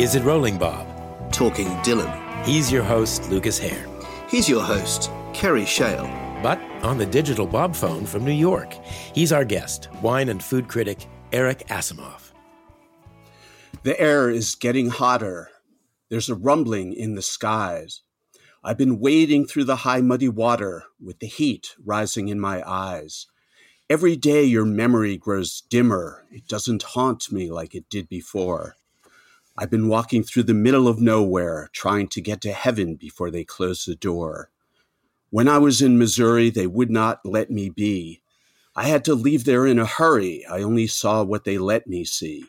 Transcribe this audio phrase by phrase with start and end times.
[0.00, 0.86] Is It Rolling Bob?
[1.30, 2.42] Talking Dylan.
[2.46, 3.86] He's your host, Lucas Hare.
[4.30, 6.08] He's your host, Kerry Shale.
[6.42, 8.72] But on the digital Bob phone from New York,
[9.12, 12.32] he's our guest, wine and food critic Eric Asimov.
[13.82, 15.50] The air is getting hotter.
[16.08, 18.00] There's a rumbling in the skies.
[18.64, 23.26] I've been wading through the high muddy water with the heat rising in my eyes.
[23.90, 26.24] Every day your memory grows dimmer.
[26.32, 28.76] It doesn't haunt me like it did before.
[29.60, 33.44] I've been walking through the middle of nowhere, trying to get to heaven before they
[33.44, 34.48] close the door.
[35.28, 38.22] When I was in Missouri, they would not let me be.
[38.74, 40.46] I had to leave there in a hurry.
[40.46, 42.46] I only saw what they let me see.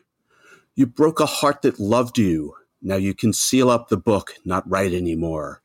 [0.74, 2.54] You broke a heart that loved you.
[2.80, 5.60] Now you can seal up the book, not write anymore.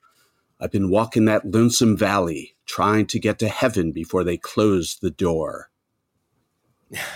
[0.59, 5.11] I've been walking that lonesome valley, trying to get to heaven before they close the
[5.11, 5.69] door.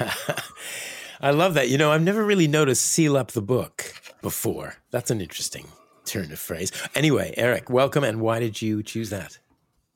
[1.20, 1.68] I love that.
[1.68, 4.76] You know, I've never really noticed seal up the book before.
[4.92, 5.68] That's an interesting
[6.06, 6.72] turn of phrase.
[6.96, 8.04] Anyway, Eric, welcome.
[8.04, 9.38] And why did you choose that?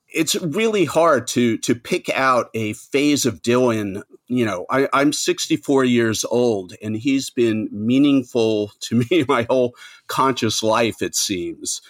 [0.08, 4.02] It's really hard to to pick out a phase of Dylan.
[4.28, 9.74] You know, I, I'm 64 years old, and he's been meaningful to me my whole
[10.06, 11.02] conscious life.
[11.02, 11.82] It seems,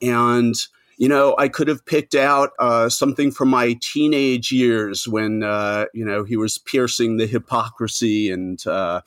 [0.00, 0.54] and
[0.96, 5.86] you know, I could have picked out uh, something from my teenage years when, uh,
[5.92, 9.00] you know, he was piercing the hypocrisy and uh,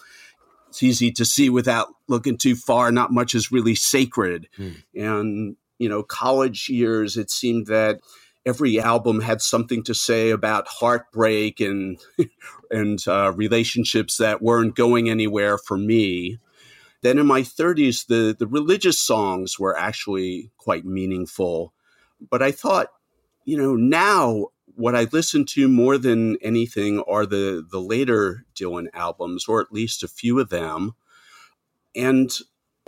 [0.78, 2.92] it's easy to see without looking too far.
[2.92, 4.48] Not much is really sacred.
[4.58, 4.84] Mm.
[4.96, 8.00] And, you know, college years, it seemed that
[8.46, 12.00] every album had something to say about heartbreak and,
[12.72, 16.38] and uh, relationships that weren't going anywhere for me.
[17.02, 21.74] Then in my 30s, the, the religious songs were actually quite meaningful
[22.30, 22.88] but I thought,
[23.46, 28.88] you know, now what I listen to more than anything are the the later Dylan
[28.94, 30.94] albums, or at least a few of them.
[31.96, 32.32] And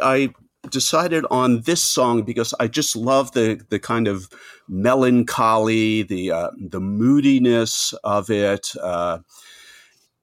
[0.02, 0.34] I
[0.70, 4.30] decided on this song because I just love the the kind of
[4.68, 9.20] melancholy, the uh, the moodiness of it, uh,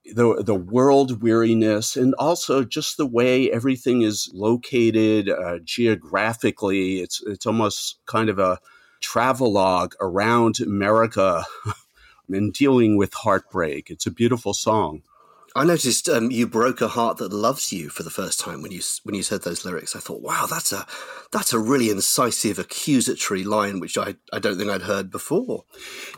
[0.05, 7.01] the the world weariness, and also just the way everything is located uh, geographically.
[7.01, 8.59] It's it's almost kind of a
[9.01, 11.45] travelogue around America
[12.29, 13.89] and dealing with heartbreak.
[13.89, 15.03] It's a beautiful song.
[15.57, 18.71] I noticed um, you broke a heart that loves you for the first time when
[18.71, 19.95] you when you said those lyrics.
[19.95, 20.85] I thought, wow, that's a
[21.31, 25.63] that's a really incisive, accusatory line, which I, I don't think I'd heard before.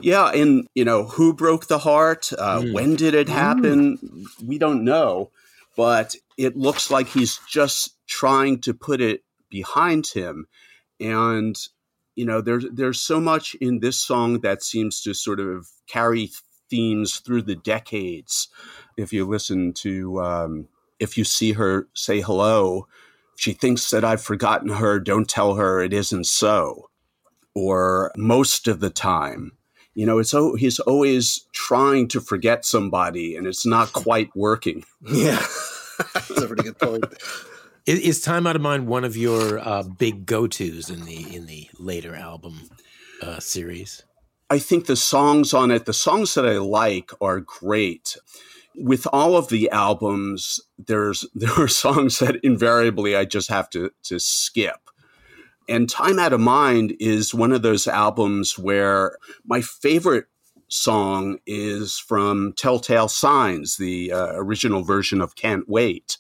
[0.02, 2.34] Yeah, and you know who broke the heart?
[2.38, 2.74] Uh, mm.
[2.74, 3.98] When did it happen?
[3.98, 4.26] Mm.
[4.46, 5.32] We don't know,
[5.78, 10.48] but it looks like he's just trying to put it behind him,
[11.00, 11.56] and
[12.20, 16.30] you know there's there's so much in this song that seems to sort of carry
[16.70, 18.50] themes through the decades.
[18.98, 20.68] If you listen to um,
[21.00, 22.88] if you see her say hello
[23.38, 26.90] she thinks that i've forgotten her don't tell her it isn't so.
[27.56, 29.54] Or most of the time
[29.94, 34.84] you know it's oh he's always trying to forget somebody and it's not quite working.
[35.10, 35.42] Yeah.
[36.14, 37.06] That's a pretty good point
[37.90, 41.48] is, is "Time Out of Mind" one of your uh, big go-tos in the in
[41.48, 42.70] the later album
[43.22, 44.04] uh, series?
[44.50, 48.16] I think the songs on it, the songs that I like, are great.
[48.76, 53.92] With all of the albums, there's there are songs that invariably I just have to
[54.04, 54.78] to skip.
[55.68, 60.26] And Time Out of Mind is one of those albums where my favorite
[60.68, 66.18] song is from Telltale Signs, the uh, original version of Can't Wait.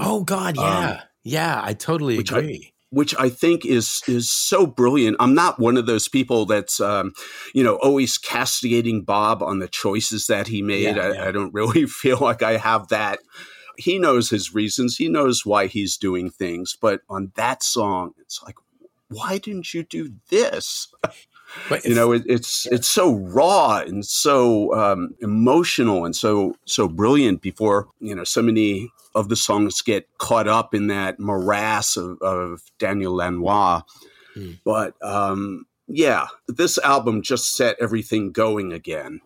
[0.00, 2.72] Oh God, yeah, um, yeah, I totally which agree.
[2.72, 5.16] I, which I think is is so brilliant.
[5.20, 7.12] I'm not one of those people that's um,
[7.54, 10.96] you know always castigating Bob on the choices that he made.
[10.96, 11.28] Yeah, I, yeah.
[11.28, 13.20] I don't really feel like I have that.
[13.76, 14.96] He knows his reasons.
[14.96, 16.76] He knows why he's doing things.
[16.80, 18.54] But on that song, it's like,
[19.08, 20.88] why didn't you do this?
[21.68, 26.88] But you know, it, it's it's so raw and so um, emotional and so so
[26.88, 27.42] brilliant.
[27.42, 32.20] Before you know, so many of the songs get caught up in that morass of,
[32.20, 33.82] of Daniel Lanois.
[34.36, 34.58] Mm.
[34.64, 39.20] But um, yeah, this album just set everything going again.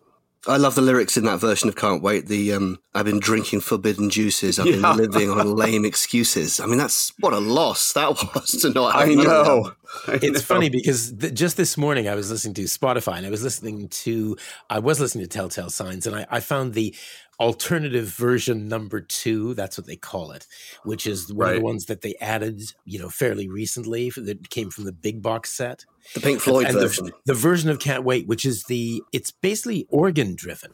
[0.47, 2.25] I love the lyrics in that version of Can't Wait.
[2.25, 4.57] The um, I've been drinking forbidden juices.
[4.57, 4.95] I've yeah.
[4.95, 6.59] been living on lame excuses.
[6.59, 8.95] I mean, that's what a loss that was to not.
[8.95, 9.73] I know.
[10.07, 10.39] I it's know.
[10.39, 13.87] funny because th- just this morning I was listening to Spotify and I was listening
[13.89, 14.35] to
[14.69, 16.95] I was listening to Telltale Signs and I, I found the
[17.41, 20.45] alternative version number two that's what they call it
[20.83, 21.55] which is one right.
[21.55, 25.23] of the ones that they added you know fairly recently that came from the big
[25.23, 25.83] box set
[26.13, 29.01] the pink floyd and, and version the, the, version of can't wait which is the
[29.11, 30.71] it's basically organ driven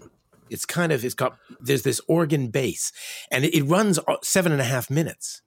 [0.49, 2.91] it's kind of it's got there's this organ bass
[3.31, 5.41] and it, it runs seven and a half minutes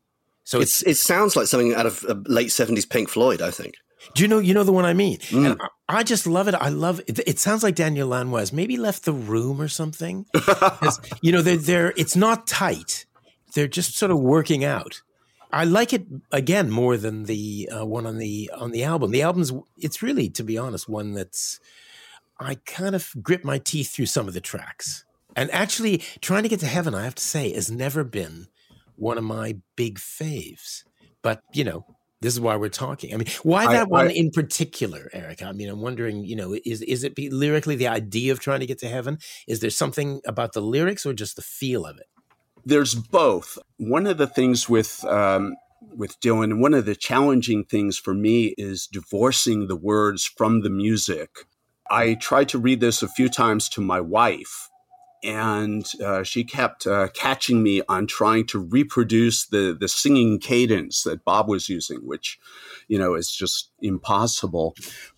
[0.44, 3.76] So it's, it sounds like something out of uh, late 70s Pink Floyd, I think.
[4.14, 5.18] Do you know you know the one I mean?
[5.18, 5.52] Mm.
[5.52, 6.54] And I, I, just love it.
[6.54, 7.18] I love it.
[7.26, 10.26] It sounds like Daniel Lanois maybe left the room or something.
[11.22, 13.06] you know, they're they're it's not tight.
[13.54, 15.02] They're just sort of working out.
[15.52, 19.10] I like it again more than the uh, one on the on the album.
[19.10, 21.60] The album's it's really, to be honest, one that's
[22.38, 25.04] I kind of grip my teeth through some of the tracks.
[25.36, 28.48] And actually, trying to get to heaven, I have to say, has never been
[28.96, 30.84] one of my big faves.
[31.22, 31.84] But you know,
[32.20, 33.14] this is why we're talking.
[33.14, 35.42] I mean, why that I, one I, in particular, Eric?
[35.42, 38.66] I mean, I'm wondering, you know, is is it lyrically the idea of trying to
[38.66, 39.18] get to heaven?
[39.48, 42.06] Is there something about the lyrics or just the feel of it?
[42.64, 43.58] There's both.
[43.78, 45.56] One of the things with um,
[45.96, 50.70] with Dylan, one of the challenging things for me is divorcing the words from the
[50.70, 51.46] music.
[51.90, 54.69] I tried to read this a few times to my wife,
[55.22, 61.02] and uh, she kept uh, catching me on trying to reproduce the the singing cadence
[61.02, 62.38] that Bob was using, which
[62.88, 64.74] you know is just impossible.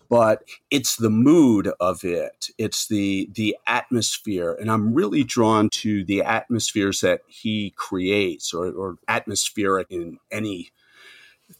[0.09, 2.49] But it's the mood of it.
[2.57, 8.71] It's the the atmosphere, and I'm really drawn to the atmospheres that he creates, or,
[8.71, 10.71] or atmospheric in any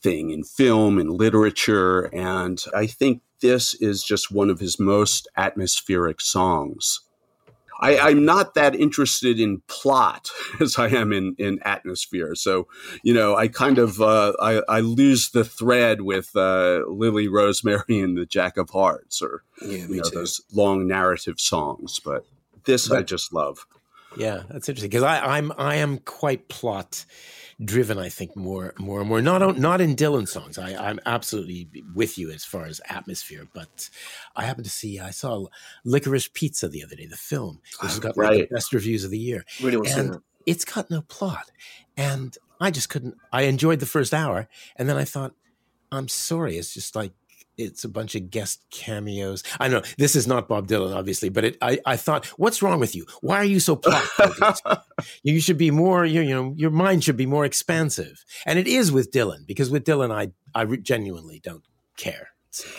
[0.02, 2.10] thing in film and literature.
[2.14, 7.02] And I think this is just one of his most atmospheric songs.
[7.80, 10.30] I, am not that interested in plot
[10.60, 12.36] as I am in, in atmosphere.
[12.36, 12.68] So,
[13.04, 18.00] you know, I kind of uh, I, I, lose the thread with uh, Lily Rosemary
[18.00, 20.16] and the Jack of Hearts, or yeah, you know, too.
[20.20, 22.00] those long narrative songs.
[22.00, 22.26] But
[22.66, 23.66] this but, I just love.
[24.16, 27.06] Yeah, that's interesting because I'm I am quite plot
[27.64, 29.22] driven, I think, more more and more.
[29.22, 30.58] Not not in Dylan songs.
[30.58, 33.90] I, I'm absolutely with you as far as atmosphere, but
[34.36, 35.48] I happened to see I saw
[35.86, 38.40] Licorice Pizza the other day, the film, which has got right.
[38.40, 39.46] like the best reviews of the year.
[39.62, 41.52] Really and it's got no plot.
[41.96, 45.34] And I just couldn't I enjoyed the first hour and then I thought,
[45.92, 47.14] I'm sorry, it's just like
[47.58, 49.44] it's a bunch of guest cameos.
[49.60, 52.80] I know this is not Bob Dylan, obviously, but it, I, I thought, what's wrong
[52.80, 53.06] with you?
[53.22, 54.60] Why are you so plot
[55.24, 58.26] you should be more, you, you know, your mind should be more expansive.
[58.46, 61.64] And it is with Dylan because with Dylan, I, I genuinely don't
[61.98, 62.30] care.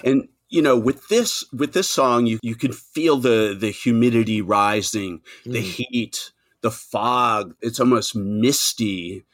[0.05, 4.41] And you know, with this with this song, you you can feel the the humidity
[4.41, 5.63] rising, the mm.
[5.63, 6.31] heat,
[6.61, 7.55] the fog.
[7.61, 9.25] It's almost misty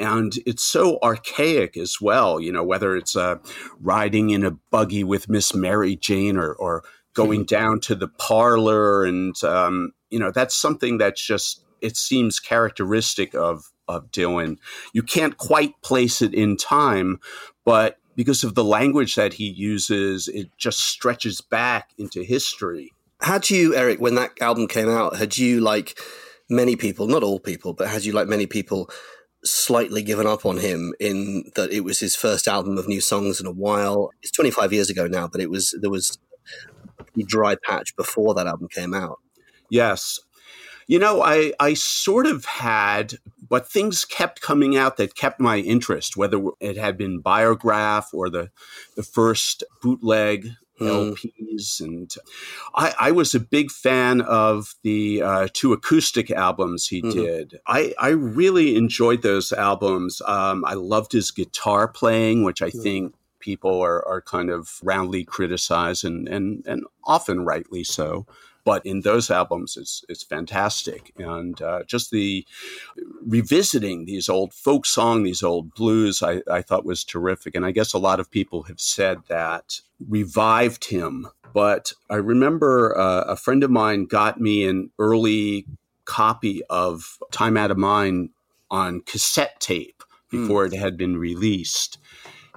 [0.00, 2.40] and it's so archaic as well.
[2.40, 3.36] You know, whether it's uh,
[3.80, 6.82] riding in a buggy with Miss Mary Jane or, or
[7.14, 7.54] going mm-hmm.
[7.54, 13.34] down to the parlor, and um, you know, that's something that's just it seems characteristic
[13.34, 14.56] of of Dylan.
[14.92, 17.20] You can't quite place it in time,
[17.64, 22.92] but because of the language that he uses, it just stretches back into history.
[23.20, 25.98] Had you, Eric, when that album came out, had you like
[26.48, 28.90] many people, not all people, but had you like many people
[29.44, 33.40] slightly given up on him in that it was his first album of new songs
[33.40, 34.10] in a while.
[34.22, 36.18] It's 25 years ago now, but it was there was
[37.18, 39.18] a dry patch before that album came out.
[39.70, 40.20] Yes.
[40.86, 43.14] You know, I I sort of had
[43.48, 48.28] but things kept coming out that kept my interest, whether it had been Biograph or
[48.28, 48.50] the
[48.96, 51.12] the first bootleg mm.
[51.12, 52.12] LPs, and
[52.74, 57.12] I, I, was a big fan of the uh, two acoustic albums he mm.
[57.12, 57.60] did.
[57.66, 60.22] I, I, really enjoyed those albums.
[60.26, 62.82] Um, I loved his guitar playing, which I mm.
[62.82, 68.26] think people are, are kind of roundly criticized, and, and, and often rightly so
[68.70, 72.46] but in those albums it's it's fantastic and uh, just the
[73.26, 77.72] revisiting these old folk song these old blues I, I thought was terrific and i
[77.72, 83.34] guess a lot of people have said that revived him but i remember uh, a
[83.34, 85.66] friend of mine got me an early
[86.04, 88.30] copy of time out of mind
[88.70, 90.42] on cassette tape hmm.
[90.42, 90.72] before mm.
[90.72, 91.98] it had been released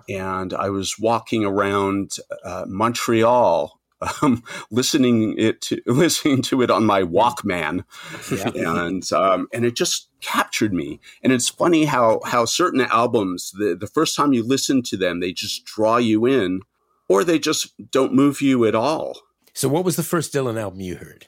[0.10, 3.80] and I was walking around uh, Montreal
[4.22, 7.84] um, listening it to, listening to it on my Walkman,
[8.32, 8.78] yeah.
[8.78, 11.00] and um, and it just captured me.
[11.24, 15.20] And it's funny how how certain albums the the first time you listen to them,
[15.20, 16.62] they just draw you in,
[17.10, 19.22] or they just don't move you at all.
[19.54, 21.28] So, what was the first Dylan album you heard?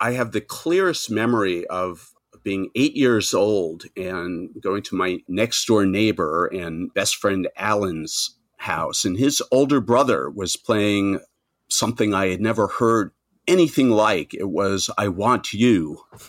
[0.00, 2.12] I have the clearest memory of
[2.44, 8.36] being eight years old and going to my next door neighbor and best friend Alan's
[8.58, 11.20] house, and his older brother was playing
[11.68, 13.12] something I had never heard
[13.46, 14.34] anything like.
[14.34, 16.00] It was "I Want You,"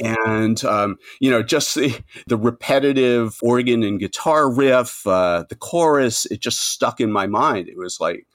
[0.00, 6.26] and um, you know, just the, the repetitive organ and guitar riff, uh, the chorus.
[6.26, 7.68] It just stuck in my mind.
[7.68, 8.26] It was like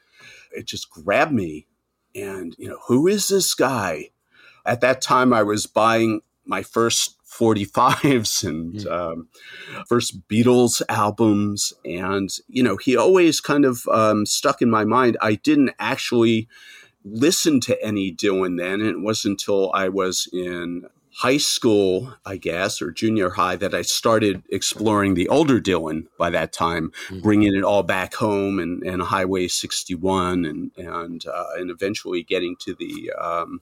[0.52, 1.68] it just grabbed me.
[2.16, 4.10] And you know, who is this guy?
[4.66, 8.92] At that time, I was buying my first 45s and mm.
[8.92, 9.28] um,
[9.88, 11.74] first Beatles albums.
[11.86, 15.18] And, you know, he always kind of um, stuck in my mind.
[15.22, 16.48] I didn't actually
[17.04, 18.82] listen to any Dylan then.
[18.82, 23.76] And it wasn't until I was in high school, I guess, or junior high, that
[23.76, 27.20] I started exploring the older Dylan by that time, mm-hmm.
[27.20, 32.56] bringing it all back home and, and Highway 61 and, and, uh, and eventually getting
[32.62, 33.62] to the, um,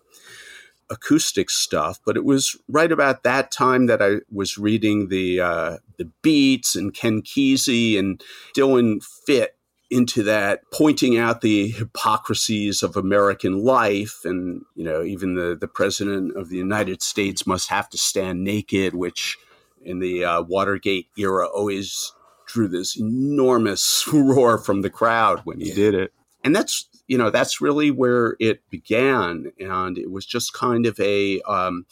[0.91, 5.77] acoustic stuff, but it was right about that time that I was reading the uh,
[5.97, 8.21] the Beats and Ken Kesey and
[8.55, 9.55] Dylan fit
[9.89, 15.67] into that, pointing out the hypocrisies of American life, and you know, even the the
[15.67, 19.37] president of the United States must have to stand naked, which
[19.81, 22.13] in the uh, Watergate era always
[22.45, 25.75] drew this enormous roar from the crowd when he yeah.
[25.75, 30.53] did it, and that's you know that's really where it began, and it was just
[30.53, 31.85] kind of a um,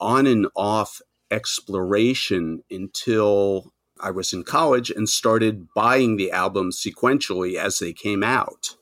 [0.00, 1.00] on and off
[1.30, 8.22] exploration until I was in college and started buying the albums sequentially as they came
[8.22, 8.76] out.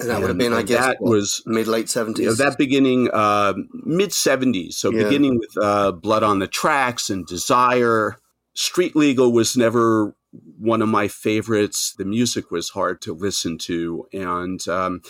[0.00, 2.24] And that would have been, I guess, that what, was mid late seventies.
[2.24, 4.78] You know, that beginning uh, mid seventies.
[4.78, 5.04] So yeah.
[5.04, 8.16] beginning with uh, Blood on the Tracks and Desire.
[8.54, 10.14] Street Legal was never
[10.58, 11.94] one of my favorites.
[11.96, 15.02] The music was hard to listen to, and um,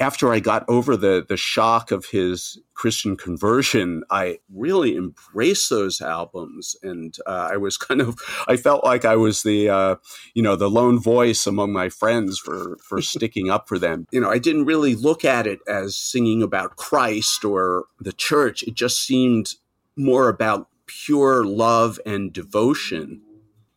[0.00, 6.00] after I got over the the shock of his Christian conversion, I really embraced those
[6.00, 8.18] albums, and uh, I was kind of
[8.48, 9.96] I felt like I was the uh,
[10.34, 14.06] you know the lone voice among my friends for for sticking up for them.
[14.10, 18.62] You know, I didn't really look at it as singing about Christ or the church.
[18.62, 19.54] It just seemed
[19.96, 23.22] more about pure love and devotion,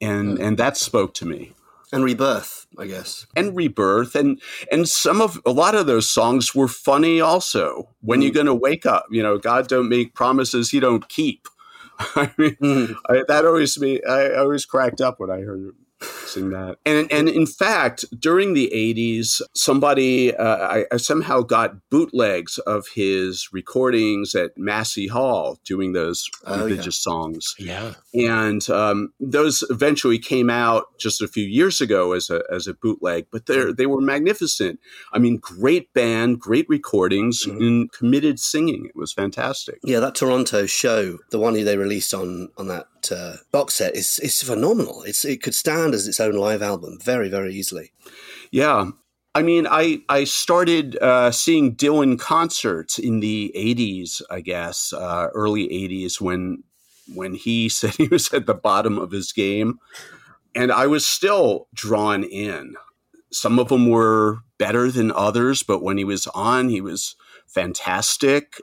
[0.04, 1.54] and and that spoke to me.
[1.92, 3.28] And rebirth i guess.
[3.36, 4.42] And rebirth and
[4.72, 7.90] and some of a lot of those songs were funny also.
[8.02, 8.24] When mm.
[8.24, 11.48] you're going to wake up you know god don't make promises he don't keep.
[12.00, 12.96] I mean mm.
[13.08, 16.78] I, that always me i always cracked up when i heard sing that.
[16.86, 22.88] And and in fact, during the '80s, somebody uh, I, I, somehow got bootlegs of
[22.94, 27.12] his recordings at Massey Hall doing those oh, religious yeah.
[27.12, 27.56] songs.
[27.58, 32.68] Yeah, and um, those eventually came out just a few years ago as a as
[32.68, 33.28] a bootleg.
[33.32, 34.80] But they they were magnificent.
[35.12, 37.62] I mean, great band, great recordings, mm-hmm.
[37.62, 38.86] and committed singing.
[38.86, 39.80] It was fantastic.
[39.84, 44.20] Yeah, that Toronto show, the one they released on on that uh, box set is
[44.20, 45.04] is phenomenal.
[45.04, 47.92] It's it could stand as its own live album very very easily.
[48.52, 48.92] Yeah.
[49.36, 55.30] I mean, I, I started uh, seeing Dylan concerts in the 80s, I guess, uh,
[55.34, 56.64] early 80s when
[57.14, 59.80] when he said he was at the bottom of his game.
[60.56, 62.76] And I was still drawn in.
[63.32, 67.16] Some of them were better than others, but when he was on, he was
[67.48, 68.62] fantastic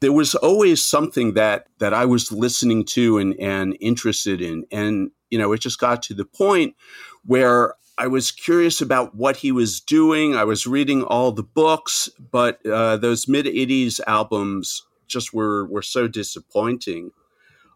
[0.00, 5.10] there was always something that that I was listening to and and interested in, and
[5.30, 6.74] you know, it just got to the point
[7.24, 10.34] where I was curious about what he was doing.
[10.34, 15.82] I was reading all the books, but uh, those mid '80s albums just were were
[15.82, 17.12] so disappointing.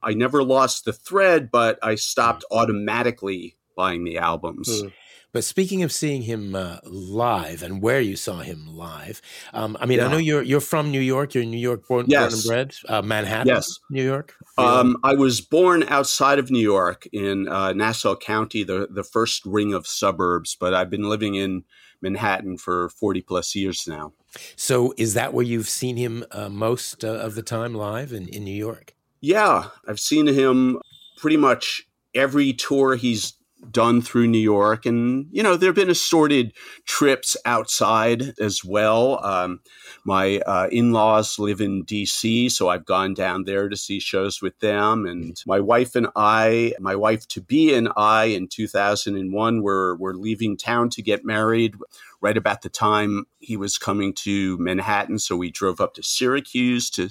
[0.03, 4.69] I never lost the thread, but I stopped automatically buying the albums.
[4.69, 4.93] Mm.
[5.33, 9.23] But speaking of seeing him uh, live and where you saw him live,
[9.55, 10.07] um, I mean, yeah.
[10.07, 11.35] I know you're you're from New York.
[11.35, 12.21] You're New York born, yes.
[12.21, 14.35] born and bred, uh, Manhattan, yes, New York.
[14.59, 19.47] Um, I was born outside of New York in uh, Nassau County, the the first
[19.47, 21.63] ring of suburbs, but I've been living in
[22.03, 24.13] Manhattan for forty plus years now.
[24.57, 28.27] So, is that where you've seen him uh, most uh, of the time live in,
[28.29, 28.95] in New York?
[29.21, 30.81] Yeah, I've seen him
[31.19, 33.35] pretty much every tour he's
[33.71, 34.87] done through New York.
[34.87, 36.53] And, you know, there have been assorted
[36.87, 39.25] trips outside as well.
[39.25, 39.61] Um,
[40.05, 44.41] my uh, in laws live in DC, so I've gone down there to see shows
[44.41, 45.07] with them.
[45.07, 50.15] And my wife and I, my wife to be and I in 2001 were, were
[50.15, 51.75] leaving town to get married
[52.21, 55.19] right about the time he was coming to Manhattan.
[55.19, 57.11] So we drove up to Syracuse to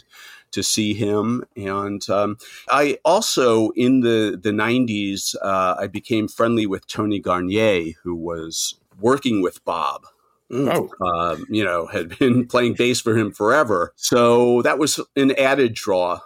[0.51, 1.43] to see him.
[1.55, 2.37] And um,
[2.69, 8.75] I also, in the, the 90s, uh, I became friendly with Tony Garnier, who was
[8.99, 10.03] working with Bob.
[10.51, 10.89] Mm.
[10.99, 11.05] Oh.
[11.05, 13.93] Um, you know, had been playing bass for him forever.
[13.95, 16.21] So that was an added draw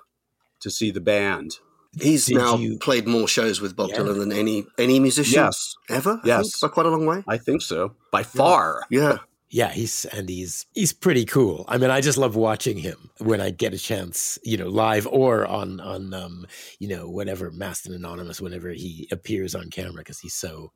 [0.62, 1.58] to see the band.
[2.00, 2.80] He's Did now you...
[2.80, 3.98] played more shows with Bob yeah.
[3.98, 5.75] Dylan than any any musician yes.
[5.89, 6.20] ever.
[6.24, 7.24] I yes, by quite a long way.
[7.27, 8.82] I think so, by far.
[8.89, 9.18] Yeah
[9.53, 11.63] yeah, he's and he's he's pretty cool.
[11.67, 15.05] I mean, I just love watching him when I get a chance, you know, live
[15.05, 16.48] or on on um,
[16.79, 20.72] you know, whatever and Anonymous whenever he appears on camera because he's so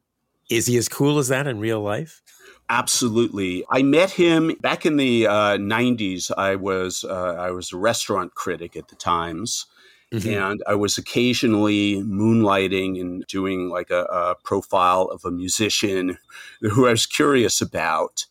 [0.51, 2.21] is he as cool as that in real life?
[2.69, 3.65] Absolutely.
[3.71, 6.29] I met him back in the uh, 90s.
[6.37, 9.65] I was uh, I was a restaurant critic at the Times
[10.13, 10.29] Mm-hmm.
[10.29, 16.17] And I was occasionally moonlighting and doing like a, a, profile of a musician
[16.61, 18.25] who I was curious about.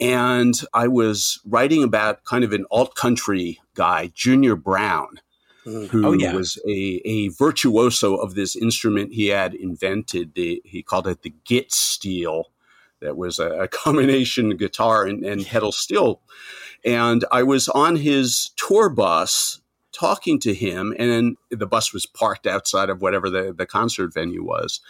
[0.00, 5.20] And I was writing about kind of an alt country guy, Junior Brown,
[5.66, 5.86] mm-hmm.
[5.86, 6.34] who oh, yeah.
[6.34, 10.34] was a, a virtuoso of this instrument he had invented.
[10.34, 12.50] The, he called it the Guit-steel.
[13.00, 16.20] That was a, a combination guitar and, and pedal steel.
[16.84, 19.60] And I was on his tour bus
[19.92, 24.44] talking to him, and the bus was parked outside of whatever the, the concert venue
[24.44, 24.80] was.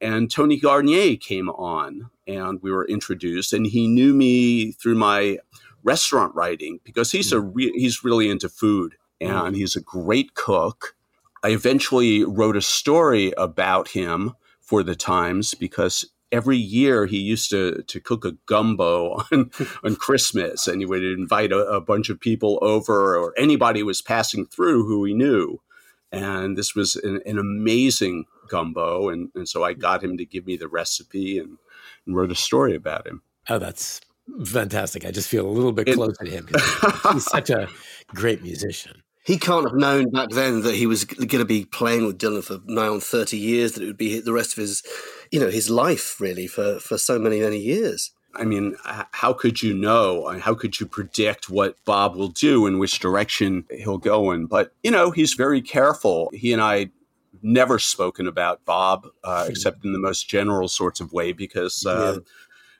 [0.00, 5.38] And Tony Garnier came on, and we were introduced, and he knew me through my
[5.82, 7.52] restaurant writing because he's a hmm.
[7.54, 9.30] re- he's really into food, hmm.
[9.30, 10.94] and he's a great cook.
[11.42, 17.48] I eventually wrote a story about him for the Times because every year he used
[17.50, 19.50] to to cook a gumbo on
[19.84, 24.02] on Christmas, and he would invite a, a, bunch of people over, or anybody was
[24.02, 25.60] passing through who he knew.
[26.10, 29.80] And this was an, an amazing gumbo, and, and so I hmm.
[29.80, 31.58] got him to give me the recipe and,
[32.08, 33.22] and wrote a story about him.
[33.48, 34.00] Oh, that's
[34.44, 35.06] fantastic!
[35.06, 36.48] I just feel a little bit closer to him
[37.12, 37.68] he's such a
[38.14, 42.06] great musician he can't have known back then that he was going to be playing
[42.06, 44.82] with Dylan for nigh on 30 years, that it would be the rest of his,
[45.30, 48.12] you know, his life really for, for so many, many years.
[48.34, 50.26] I mean, how could you know?
[50.38, 54.46] How could you predict what Bob will do and which direction he'll go in?
[54.46, 56.30] But, you know, he's very careful.
[56.32, 56.88] He and I
[57.42, 62.14] never spoken about Bob uh, except in the most general sorts of way because uh,
[62.14, 62.20] yeah.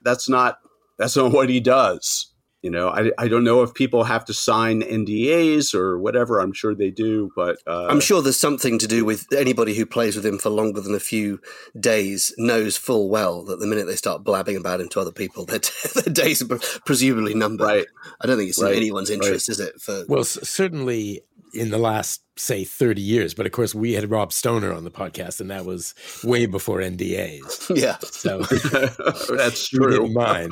[0.03, 0.59] that's not
[0.97, 2.29] that's not what he does
[2.61, 6.53] you know I, I don't know if people have to sign ndas or whatever i'm
[6.53, 10.15] sure they do but uh, i'm sure there's something to do with anybody who plays
[10.15, 11.39] with him for longer than a few
[11.79, 15.45] days knows full well that the minute they start blabbing about him to other people
[15.45, 15.59] their,
[15.95, 17.87] their days are presumably numbered right
[18.21, 18.73] i don't think it's right.
[18.73, 19.53] in anyone's interest right.
[19.53, 21.21] is it for well certainly
[21.53, 24.91] in the last say 30 years but of course we had rob stoner on the
[24.91, 28.39] podcast and that was way before ndas yeah so
[29.35, 30.49] that's true mine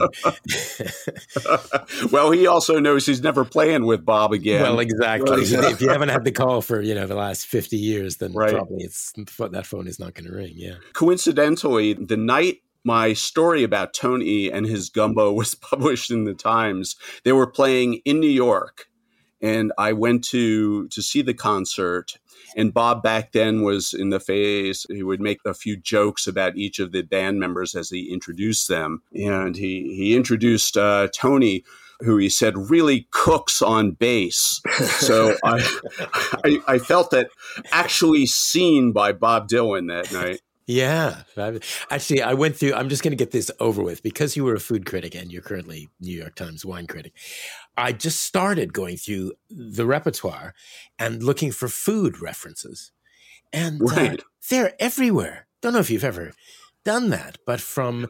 [2.11, 5.71] well he also knows he's never playing with bob again well exactly right.
[5.71, 8.53] if you haven't had the call for you know the last 50 years then right.
[8.53, 13.63] probably it's that phone is not going to ring yeah coincidentally the night my story
[13.63, 16.95] about Tony and his gumbo was published in the Times.
[17.25, 18.87] They were playing in New York
[19.41, 22.17] and I went to to see the concert.
[22.55, 24.85] And Bob back then was in the phase.
[24.89, 28.67] He would make a few jokes about each of the band members as he introduced
[28.67, 31.63] them, and he he introduced uh, Tony
[32.01, 34.61] who he said really cooks on bass.
[34.99, 35.79] So I,
[36.45, 37.29] I, I felt that
[37.71, 40.41] actually seen by Bob Dylan that night.
[40.67, 41.23] Yeah.
[41.89, 44.53] Actually, I went through, I'm just going to get this over with because you were
[44.53, 47.13] a food critic and you're currently New York Times wine critic.
[47.77, 50.55] I just started going through the repertoire
[50.97, 52.91] and looking for food references.
[53.53, 54.19] And uh, right.
[54.19, 55.47] uh, they're everywhere.
[55.61, 56.33] Don't know if you've ever
[56.83, 58.07] done that, but from,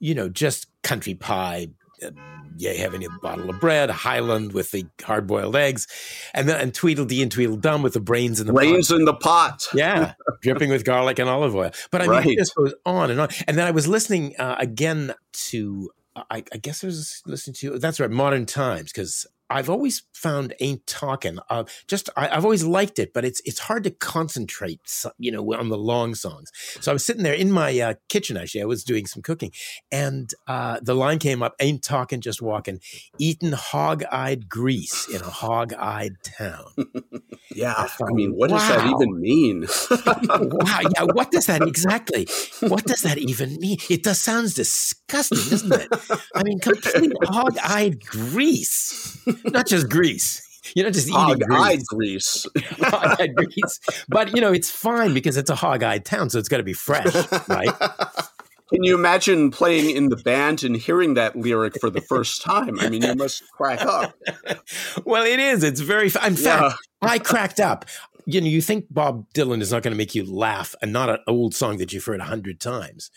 [0.00, 1.68] you know, just country pie,
[2.02, 2.10] uh,
[2.56, 5.86] yeah, having a bottle of bread, Highland with the hard boiled eggs,
[6.34, 8.96] and then and Tweedledee and Tweedledum with the brains in the brains pot.
[8.96, 9.68] in the pot.
[9.74, 11.70] yeah, dripping with garlic and olive oil.
[11.90, 12.24] But I right.
[12.24, 13.28] mean, it just goes on and on.
[13.46, 17.78] And then I was listening uh, again to I, I, guess I was listening to
[17.78, 21.38] that's right, Modern Times, because I've always found Ain't Talking.
[21.50, 24.80] Uh, just I, have always liked it, but it's it's hard to concentrate,
[25.18, 26.50] you know, on the long songs.
[26.80, 28.36] So I was sitting there in my uh, kitchen.
[28.36, 29.52] Actually, I was doing some cooking,
[29.90, 32.80] and uh, the line came up: "Ain't talking, just walking,
[33.18, 36.64] eating hog-eyed grease in a hog-eyed town."
[37.54, 38.56] yeah, I, thought, I mean, what wow.
[38.56, 39.66] does that even mean?
[40.06, 42.26] wow, yeah, what does that exactly?
[42.60, 43.76] What does that even mean?
[43.90, 45.88] It does sounds disgusting, doesn't it?
[46.34, 50.48] I mean, complete hog-eyed grease not just grease.
[50.74, 52.46] You're not just eating hog-eyed grease.
[52.80, 53.80] hog-eyed grease.
[54.08, 56.72] But you know, it's fine because it's a hog-eyed town, so it's got to be
[56.72, 57.14] fresh,
[57.48, 57.72] right?
[58.72, 62.80] Can you imagine playing in the band and hearing that lyric for the first time?
[62.80, 64.14] I mean, you must crack up.
[65.04, 65.62] well, it is.
[65.62, 66.06] It's very.
[66.06, 66.72] In fact, yeah.
[67.02, 67.84] I cracked up.
[68.24, 71.10] You know, you think Bob Dylan is not going to make you laugh, and not
[71.10, 73.10] an old song that you've heard a hundred times,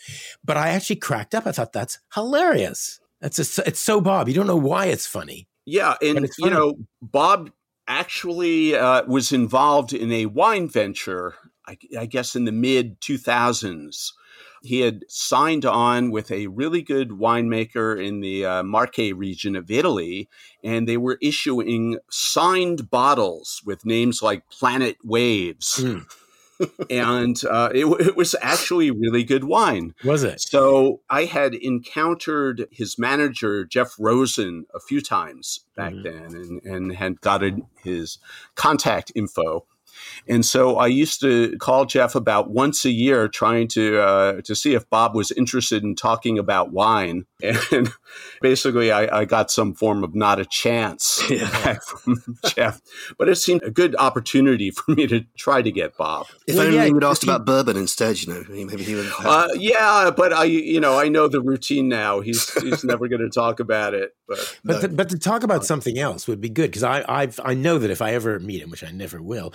[0.44, 1.46] but I actually cracked up.
[1.46, 3.00] I thought that's hilarious.
[3.22, 4.28] That's a, it's so Bob.
[4.28, 5.48] You don't know why it's funny.
[5.66, 7.50] Yeah, and you know, Bob
[7.88, 11.34] actually uh, was involved in a wine venture.
[11.66, 14.12] I, I guess in the mid 2000s,
[14.62, 19.70] he had signed on with a really good winemaker in the uh, Marche region of
[19.70, 20.28] Italy,
[20.62, 25.80] and they were issuing signed bottles with names like Planet Waves.
[25.80, 26.06] Mm
[26.90, 29.94] and uh, it, it, was actually really good wine.
[30.04, 30.40] Was it?
[30.40, 36.02] So I had encountered his manager Jeff Rosen a few times back mm-hmm.
[36.02, 38.18] then, and, and had gotten his
[38.54, 39.66] contact info.
[40.28, 44.54] And so I used to call Jeff about once a year, trying to uh, to
[44.54, 47.26] see if Bob was interested in talking about wine.
[47.42, 47.92] And
[48.42, 51.50] basically, I, I got some form of not a chance Yeah.
[51.64, 52.80] back from Jeff.
[53.18, 56.26] But it seemed a good opportunity for me to try to get Bob.
[56.46, 58.82] If Well, only yeah, you would asked if you- about bourbon instead, you know, maybe
[58.84, 62.20] he would have Uh, yeah, but I, you know, I know the routine now.
[62.20, 64.14] He's he's never going to talk about it.
[64.28, 64.80] But But No.
[64.80, 67.78] to, but to talk about something else would be good because I I've, I know
[67.78, 69.52] that if I ever meet him, which I never will,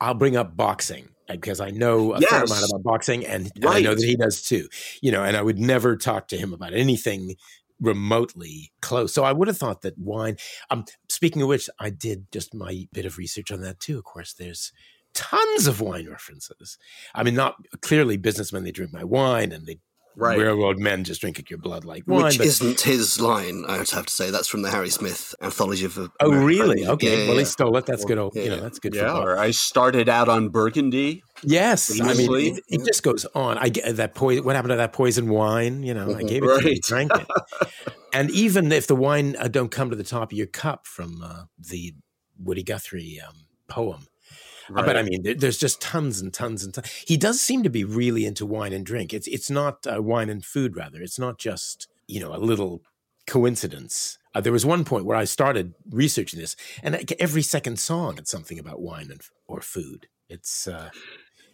[0.00, 3.94] I'll bring up boxing because I know a fair amount about boxing, and I know
[3.94, 4.68] that he does too.
[5.02, 7.36] You know, and I would never talk to him about anything
[7.80, 9.12] remotely close.
[9.12, 10.36] So I would have thought that wine.
[10.70, 13.98] Um, speaking of which, I did just my bit of research on that too.
[13.98, 14.72] Of course, there's
[15.14, 16.78] tons of wine references.
[17.14, 19.78] I mean, not clearly businessmen they drink my wine and they
[20.16, 22.24] right, railroad men just drink at your blood like wine.
[22.24, 24.30] Which but- isn't his line, I have to say.
[24.30, 25.98] That's from the Harry Smith anthology of.
[26.20, 26.76] Oh, really?
[26.76, 26.88] music.
[26.90, 27.20] Okay.
[27.22, 27.44] Yeah, well, he yeah.
[27.46, 27.86] stole it.
[27.86, 28.18] That's good.
[28.18, 28.48] Old, you Yeah.
[28.56, 28.94] know, that's good.
[28.94, 29.12] yeah.
[29.16, 31.22] Or I started out on Burgundy.
[31.42, 33.58] Yes, I mean, it, it just goes on.
[33.58, 34.44] I get that poison.
[34.44, 35.82] What happened to that poison wine?
[35.82, 36.28] You know, I Mhm.
[36.28, 37.26] gave it to you, you drank it.
[38.14, 41.20] and even if the wine uh, don't come to the top of your cup from
[41.22, 41.92] uh, the
[42.38, 43.34] Woody Guthrie um,
[43.68, 44.06] poem,
[44.74, 46.90] uh, but I mean, there, there's just tons and tons and tons.
[47.06, 49.12] He does seem to be really into wine and drink.
[49.12, 51.02] It's it's not uh, wine and food, rather.
[51.02, 52.82] It's not just you know a little
[53.26, 54.18] coincidence.
[54.34, 58.28] Uh, there was one point where I started researching this, and every second song had
[58.28, 60.08] something about wine and or food.
[60.28, 60.90] It's, uh,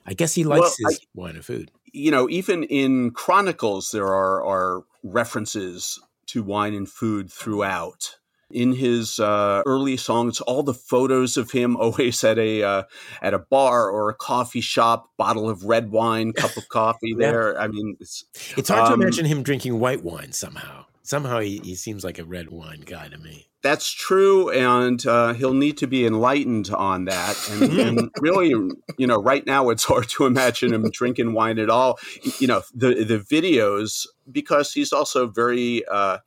[0.07, 1.71] I guess he likes Well, his wine and food.
[1.93, 8.17] you know, even in Chronicles, there are, are references to wine and food throughout.
[8.51, 12.83] In his uh, early songs, all the photos of him always at a uh,
[13.23, 17.31] at a bar or a coffee shop, bottle of red wine, cup of coffee Yeah.
[17.31, 17.61] there.
[17.61, 18.25] I mean, it's
[18.57, 20.87] It's hard to um, imagine him drinking white wine somehow.
[21.03, 23.47] Somehow he, he seems like a red wine guy to me.
[23.63, 27.37] that's true, and uh, he'll need to be enlightened on that.
[27.51, 28.49] And, and really,
[28.97, 31.99] you know, right now it's hard to imagine him drinking wine at all.
[32.39, 36.19] You know, the the videos because he's also very uh,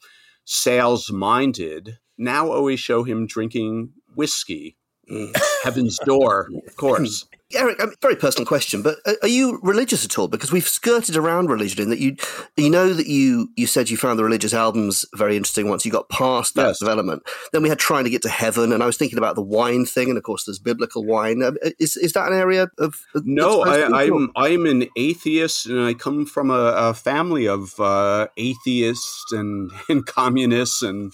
[0.45, 1.97] sales minded.
[2.23, 4.77] Now always show him drinking whiskey.
[5.11, 5.35] Mm.
[5.63, 7.25] Heaven's Door, of course.
[7.55, 10.27] Eric, a very personal question, but are- are you religious at all?
[10.27, 12.15] Because we've skirted around religion in that you,
[12.57, 15.91] you know, that you you said you found the religious albums very interesting once you
[15.91, 16.79] got past that Yes.
[16.79, 17.21] development.
[17.51, 19.85] Then we had trying to get to heaven, and I was thinking about the wine
[19.85, 21.43] thing, and of course, there's biblical wine.
[21.43, 22.95] Um, Is is that an area of?
[23.13, 27.77] No, I, be I'm I'm an atheist, and I come from a, a family of
[27.79, 31.13] uh, atheists and, and communists and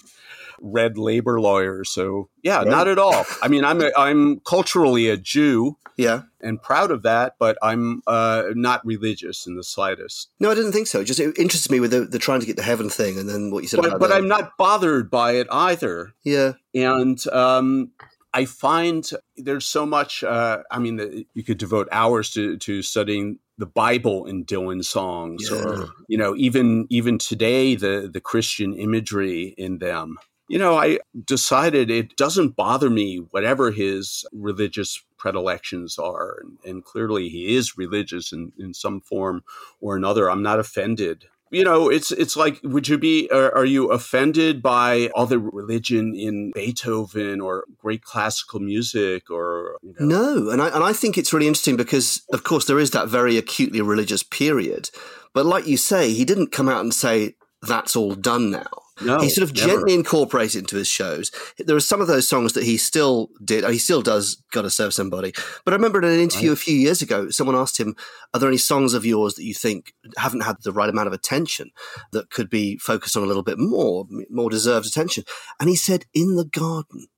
[0.60, 1.84] red labor lawyer.
[1.84, 3.24] So yeah, not at all.
[3.42, 6.22] I mean, I'm a, I'm culturally a Jew Yeah.
[6.40, 10.30] and proud of that, but I'm uh, not religious in the slightest.
[10.38, 11.02] No, I didn't think so.
[11.04, 13.50] Just it interested me with the, the trying to get to heaven thing, and then
[13.50, 16.12] what you said But, about but I'm not bothered by it either.
[16.24, 16.52] Yeah.
[16.74, 17.92] and um,
[18.32, 20.22] I find there's so much.
[20.22, 24.84] Uh, I mean, the, you could devote hours to to studying the Bible in Dylan
[24.84, 25.58] songs, Yeah.
[25.58, 30.16] or you know, even even today, the the Christian imagery in them.
[30.50, 36.84] You know, I decided it doesn't bother me whatever his religious predilections are, and, and
[36.84, 39.44] clearly he is religious in, in some form
[39.80, 40.28] or another.
[40.28, 45.10] I'm not offended you know it's it's like would you be are, you offended by
[45.16, 50.84] other religion in beethoven or great classical music or you know No, and I and
[50.84, 54.90] I think it's really interesting because, of course, there is that very acutely religious period.
[55.32, 58.70] But like you say, he didn't come out and say that's all done now.
[59.00, 59.68] No he sort of never.
[59.68, 61.30] gently incorporated it into his shows.
[61.58, 63.64] There are some of those songs that he still did.
[63.68, 64.42] He still does.
[64.52, 65.32] Got to serve somebody.
[65.64, 67.94] But I remember in an interview a few years ago, someone asked him,
[68.32, 71.12] "Are there any songs of yours that you think haven't had the right amount of
[71.12, 71.70] attention
[72.12, 75.24] that could be focused on a little bit more, more deserved attention?"
[75.58, 77.08] And he said, "In the Garden."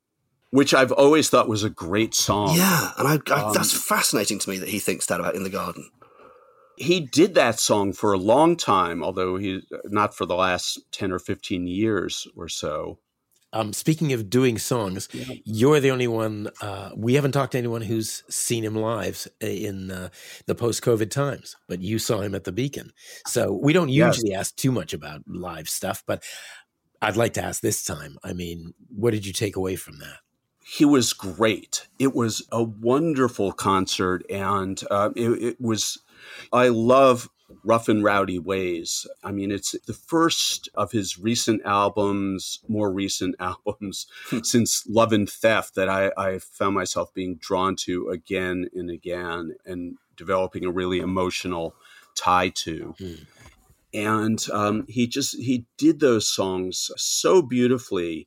[0.51, 4.39] which i've always thought was a great song Yeah, and I, I, Um, that's fascinating
[4.41, 5.91] to me that he thinks that about "In the Garden."
[6.77, 11.13] He did that song for a long time although he not for the last 10
[11.13, 12.99] or 15 years or so
[13.55, 15.35] Um, speaking of doing songs, Yeah.
[15.45, 16.49] you're the only one.
[16.63, 20.09] Uh, we haven't talked to anyone who's seen him live in uh,
[20.47, 22.93] the post-COVID times, but you saw him at the Beacon.
[23.27, 24.17] So we don't Yes.
[24.17, 26.25] usually ask too much about live stuff, but
[27.03, 28.17] I'd like to ask this time.
[28.25, 30.19] I mean, what did you take away from that?
[30.65, 31.89] he was great.
[31.99, 35.99] It was a wonderful concert, and uh, it, it was.
[36.53, 37.29] I love
[37.65, 39.07] Rough and Rowdy Ways.
[39.23, 44.07] I mean, it's the first of his recent albums, more recent albums
[44.43, 49.55] since Love and Theft that I, I found myself being drawn to again and again,
[49.65, 51.75] and developing a really emotional
[52.15, 52.95] tie to.
[52.99, 53.15] Hmm.
[53.95, 58.27] And um, he just he did those songs so beautifully.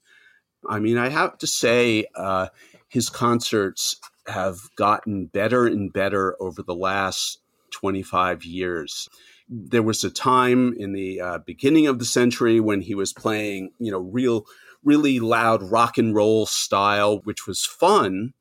[0.70, 2.48] I mean, I have to say, uh,
[2.88, 7.40] his concerts have gotten better and better over the last
[7.76, 9.10] 25 years.
[9.50, 13.72] There was a time in the uh, beginning of the century when he was playing,
[13.80, 14.46] you know, real,
[14.84, 18.34] really loud rock and roll style, which was fun.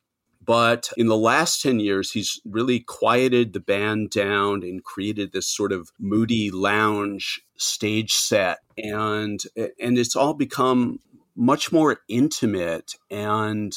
[0.45, 5.49] But in the last 10 years, he's really quieted the band down and created this
[5.49, 8.59] sort of moody lounge stage set.
[8.77, 11.01] And, and it's all become
[11.35, 13.73] much more intimate and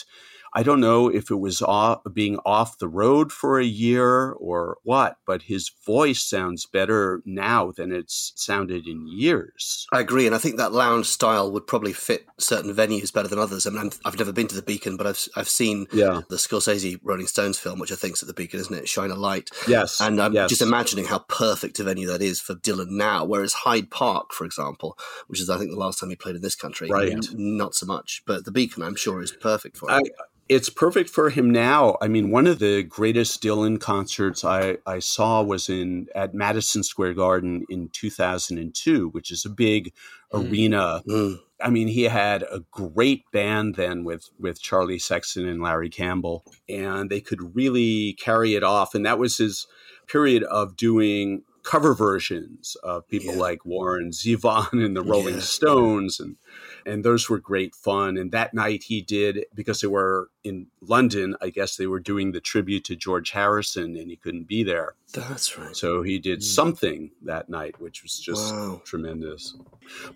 [0.53, 4.77] I don't know if it was off, being off the road for a year or
[4.83, 9.87] what, but his voice sounds better now than it's sounded in years.
[9.91, 13.39] I agree, and I think that lounge style would probably fit certain venues better than
[13.39, 13.67] others.
[13.67, 16.21] I mean, i have never been to the Beacon, but I've I've seen yeah.
[16.29, 18.87] the Scorsese Rolling Stones film, which I think is at the Beacon, isn't it?
[18.87, 19.49] Shine a Light.
[19.67, 20.49] Yes, and I'm yes.
[20.49, 23.25] just imagining how perfect a venue that is for Dylan now.
[23.25, 26.41] Whereas Hyde Park, for example, which is I think the last time he played in
[26.41, 27.25] this country, right?
[27.33, 30.03] Not so much, but the Beacon, I'm sure, is perfect for him.
[30.05, 31.97] I, it's perfect for him now.
[32.01, 36.83] I mean, one of the greatest Dylan concerts I, I saw was in at Madison
[36.83, 39.93] Square Garden in 2002, which is a big
[40.31, 40.49] mm.
[40.49, 41.03] arena.
[41.07, 41.39] Mm.
[41.61, 46.43] I mean, he had a great band then with with Charlie Sexton and Larry Campbell,
[46.69, 48.93] and they could really carry it off.
[48.93, 49.67] And that was his
[50.07, 53.41] period of doing cover versions of people yeah.
[53.41, 55.41] like Warren Zevon and the Rolling yeah.
[55.41, 56.37] Stones and
[56.87, 58.17] and those were great fun.
[58.17, 61.35] And that night he did because they were in London.
[61.41, 64.95] I guess they were doing the tribute to George Harrison, and he couldn't be there.
[65.13, 65.75] That's right.
[65.75, 66.43] So he did mm.
[66.43, 68.81] something that night, which was just wow.
[68.85, 69.55] tremendous.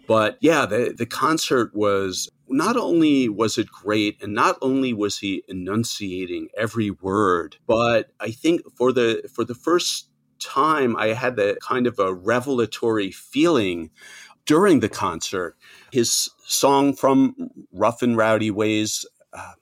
[0.08, 5.20] But yeah, the the concert was not only was it great and not only was
[5.20, 11.38] he enunciating every word but i think for the for the first time i had
[11.38, 13.90] the kind of a revelatory feeling
[14.46, 15.56] during the concert
[15.92, 17.36] his song from
[17.72, 19.06] Rough and Rowdy Ways.
[19.34, 19.54] Uh,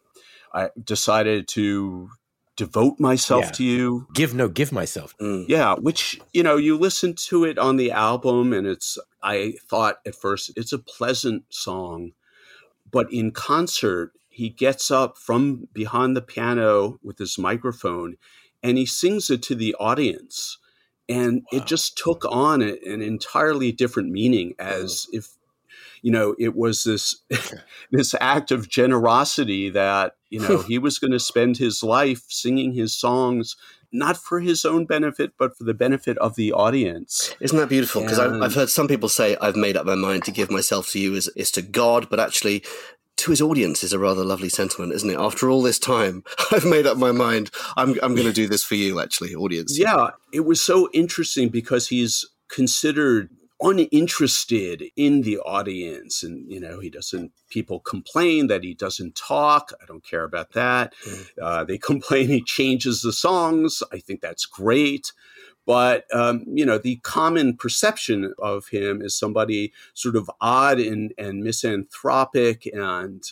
[0.53, 2.09] I decided to
[2.55, 3.51] devote myself yeah.
[3.51, 4.07] to you.
[4.13, 5.15] Give no, give myself.
[5.19, 5.45] Mm.
[5.47, 8.97] Yeah, which you know, you listen to it on the album, and it's.
[9.21, 12.11] I thought at first it's a pleasant song,
[12.89, 18.15] but in concert, he gets up from behind the piano with his microphone,
[18.63, 20.57] and he sings it to the audience.
[21.09, 21.59] And wow.
[21.59, 25.29] it just took on a, an entirely different meaning, as if
[26.01, 27.21] you know, it was this
[27.91, 32.73] this act of generosity that you know he was going to spend his life singing
[32.73, 33.55] his songs
[33.91, 37.33] not for his own benefit, but for the benefit of the audience.
[37.39, 38.01] Isn't that beautiful?
[38.01, 40.91] Because I've, I've, heard some people say, I've made up my mind to give myself
[40.91, 42.63] to you is, is to God, but actually
[43.19, 45.19] to his audience is a rather lovely sentiment, isn't it?
[45.19, 47.51] After all this time, I've made up my mind.
[47.77, 49.77] I'm, I'm going to do this for you, actually, audience.
[49.77, 53.29] Yeah, it was so interesting because he's considered
[53.62, 59.73] uninterested in the audience and you know he doesn't people complain that he doesn't talk
[59.82, 61.27] i don't care about that mm.
[61.41, 65.12] uh, they complain he changes the songs i think that's great
[65.69, 71.13] but um, you know the common perception of him is somebody sort of odd and,
[71.15, 73.23] and misanthropic and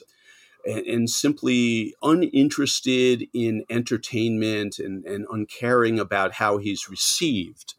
[0.64, 7.74] and, simply uninterested in entertainment and, and uncaring about how he's received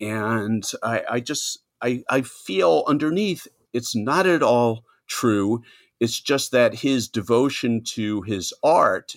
[0.00, 5.62] and I, I just I, I feel underneath it's not at all true.
[6.00, 9.16] It's just that his devotion to his art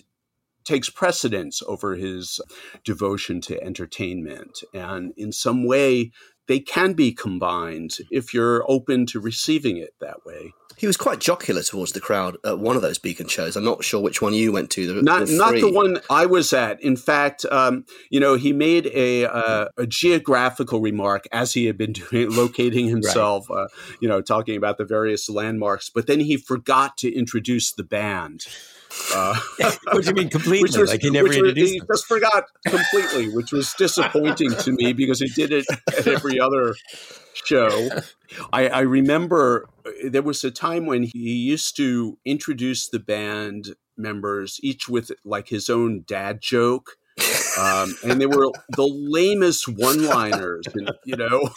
[0.66, 2.40] takes precedence over his
[2.84, 4.62] devotion to entertainment.
[4.74, 6.10] And in some way,
[6.48, 10.52] they can be combined if you're open to receiving it that way.
[10.76, 13.56] He was quite jocular towards the crowd at one of those Beacon shows.
[13.56, 14.86] I'm not sure which one you went to.
[14.86, 16.82] The, not, the not the one I was at.
[16.82, 21.78] In fact, um, you know, he made a, uh, a geographical remark as he had
[21.78, 23.48] been doing, locating himself.
[23.48, 23.64] right.
[23.64, 23.68] uh,
[24.00, 28.44] you know, talking about the various landmarks, but then he forgot to introduce the band.
[29.14, 29.38] Uh,
[29.92, 30.80] what do you mean completely?
[30.80, 31.74] Was, like he never introduced.
[31.74, 36.40] he just forgot completely, which was disappointing to me because he did it at every
[36.40, 36.74] other
[37.34, 37.88] show.
[38.52, 43.76] I, I remember uh, there was a time when he used to introduce the band
[43.96, 46.96] members each with like his own dad joke
[47.58, 51.50] um, and they were the lamest one-liners, and, you know.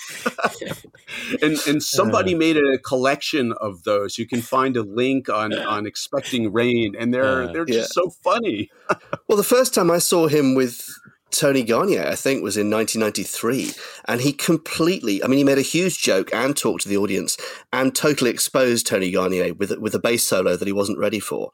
[1.41, 2.37] and and somebody uh.
[2.37, 4.17] made a collection of those.
[4.17, 8.03] You can find a link on on Expecting Rain, and they're uh, they're just yeah.
[8.03, 8.69] so funny.
[9.27, 10.87] well, the first time I saw him with
[11.31, 13.73] Tony Garnier, I think, was in 1993.
[14.07, 17.37] And he completely, I mean, he made a huge joke and talked to the audience
[17.71, 21.51] and totally exposed Tony Garnier with, with a bass solo that he wasn't ready for.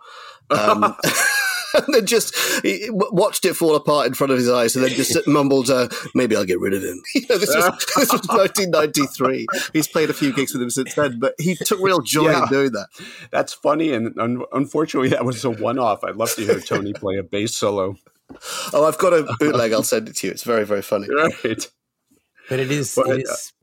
[0.50, 0.96] Um,
[1.86, 2.36] and then just
[2.92, 6.36] watched it fall apart in front of his eyes, and then just mumbled, uh, "Maybe
[6.36, 9.48] I'll get rid of him." You know, this was this was 1993.
[9.74, 12.44] He's played a few gigs with him since then, but he took real joy yeah,
[12.44, 12.88] in doing that.
[13.32, 16.04] That's funny, and un- unfortunately, that was a one-off.
[16.04, 17.96] I'd love to hear Tony play a bass solo.
[18.74, 19.72] Oh, I've got a bootleg.
[19.74, 20.32] I'll send it to you.
[20.32, 21.08] It's very, very funny.
[21.10, 21.34] Right.
[22.50, 23.54] But it is, But, it is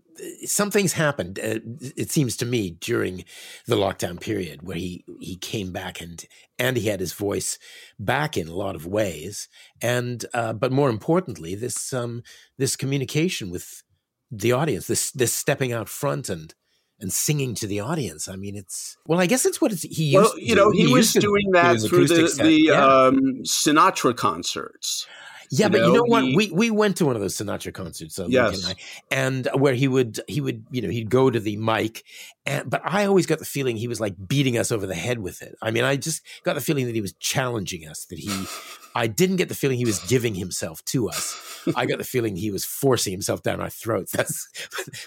[0.44, 1.38] something's happened.
[1.38, 1.58] Uh,
[1.96, 3.24] it seems to me during
[3.66, 6.24] the lockdown period where he he came back and
[6.58, 7.58] and he had his voice
[7.98, 9.48] back in a lot of ways.
[9.80, 12.22] And uh, but more importantly, this um
[12.58, 13.82] this communication with
[14.30, 16.54] the audience, this this stepping out front and
[17.02, 18.28] and singing to the audience.
[18.28, 20.14] I mean, it's well, I guess it's what it's, he used.
[20.14, 20.78] Well, you know, do.
[20.78, 25.06] he, was doing that through the, the um, Sinatra concerts.
[25.54, 26.24] Yeah, You but you know, know what?
[26.24, 28.64] he- we we went to one of those Sinatra concerts, uh, Luke Yes.
[28.64, 32.04] and I, and where he would he would you know he'd go to the mic,
[32.44, 35.20] and but I always got the feeling he was like beating us over the head
[35.20, 35.56] with it.
[35.62, 38.06] I mean, I just got the feeling that he was challenging us.
[38.06, 38.46] That he,
[38.94, 41.62] I didn't get the feeling he was giving himself to us.
[41.76, 44.12] I got the feeling he was forcing himself down our throats.
[44.22, 44.48] That's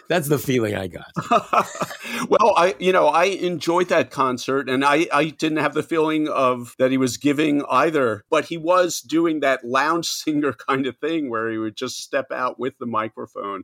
[0.08, 1.12] that's the feeling I got.
[2.30, 6.30] well, I you know I enjoyed that concert, and I I didn't have the feeling
[6.30, 10.98] of that he was giving either, but he was doing that lounge singer kind of
[10.98, 13.64] thing where he would just step out with the microphone.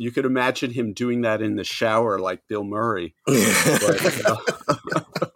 [0.00, 3.14] You could imagine him doing that in the shower like Bill Murray.
[3.26, 4.38] But, you know,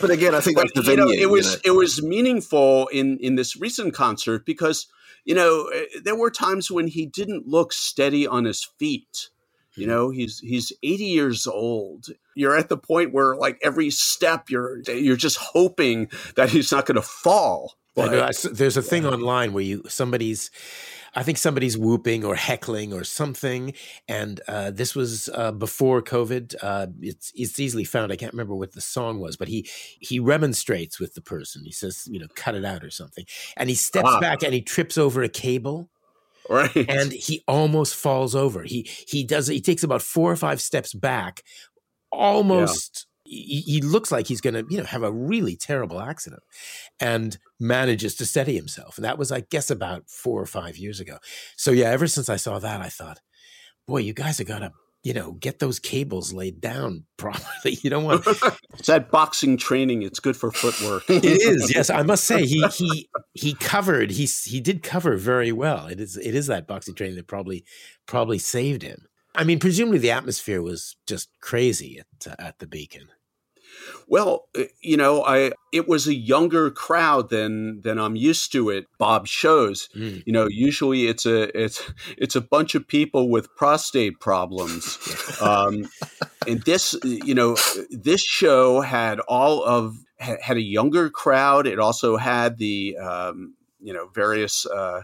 [0.00, 1.04] but again, I think that's the But, venue.
[1.06, 1.60] know, it you was know.
[1.64, 4.86] it was meaningful in in this recent concert because
[5.24, 9.30] you know eh, there were times when he didn't look steady on his feet.
[9.76, 12.06] You know, he's he's 80 years old.
[12.36, 16.86] You're at the point where like every step you're you're just hoping that he's not
[16.86, 17.74] going to fall.
[17.96, 20.50] I know, But- there's a thing online where you somebody's,
[21.16, 23.74] I think somebody's whooping or heckling or something,
[24.08, 26.54] and uh, this was uh, before COVID.
[26.60, 28.12] Uh, it's it's easily found.
[28.12, 29.68] I can't remember what the song was, but he
[30.00, 31.62] he remonstrates with the person.
[31.64, 33.24] He says, you know, cut it out or something,
[33.56, 34.20] and he steps Ah.
[34.20, 35.88] back and he trips over a cable
[36.48, 36.74] right.
[36.88, 38.62] and he almost falls over.
[38.64, 41.42] He he does he takes about four or five steps back,
[42.10, 43.06] almost.
[43.24, 46.42] He, he looks like he's going to you know have a really terrible accident,
[47.00, 48.96] and manages to steady himself.
[48.98, 51.18] And that was, I guess, about four or five years ago.
[51.56, 53.20] So yeah, ever since I saw that, I thought,
[53.86, 54.72] boy, you guys have got to
[55.04, 57.78] you know get those cables laid down properly.
[57.82, 58.26] You don't want
[58.74, 60.02] it's that boxing training.
[60.02, 61.04] It's good for footwork.
[61.08, 65.52] it is yes i must say he he he covered he he did cover very
[65.52, 67.64] well it is it is that boxing training that probably
[68.06, 72.66] probably saved him i mean presumably the atmosphere was just crazy at uh, at the
[72.66, 73.08] beacon
[74.06, 78.70] Well, uh, you know, I it was a younger crowd than than I'm used to
[78.70, 79.88] at Bob shows.
[79.96, 80.22] Mm.
[80.26, 81.82] You know, usually it's a it's
[82.16, 84.98] it's a bunch of people with prostate problems.
[85.40, 85.90] Um,
[86.46, 87.56] and this, you know,
[87.90, 91.66] this show had all of ha- had a younger crowd.
[91.66, 95.02] It also had the um, you know various uh,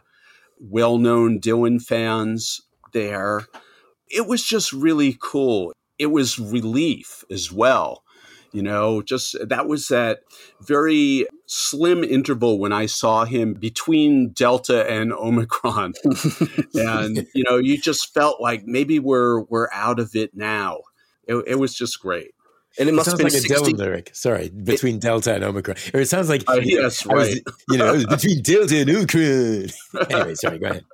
[0.61, 2.61] well-known Dylan fans
[2.93, 3.47] there.
[4.11, 5.73] It was just really cool.
[5.99, 8.03] It was relief as well
[8.53, 10.21] you know just that was that
[10.61, 15.93] very slim interval when i saw him between delta and omicron.
[16.75, 20.81] And you know you just felt like maybe we're we're out of it now.
[21.25, 22.33] It, it was just great
[22.79, 25.45] and it it must have been like a 60 dylan lyric sorry between delta and
[25.45, 27.43] omicron or it sounds like Uh, yes, I was- right.
[27.71, 29.71] you know between delta and omicron
[30.11, 30.85] anyway sorry go ahead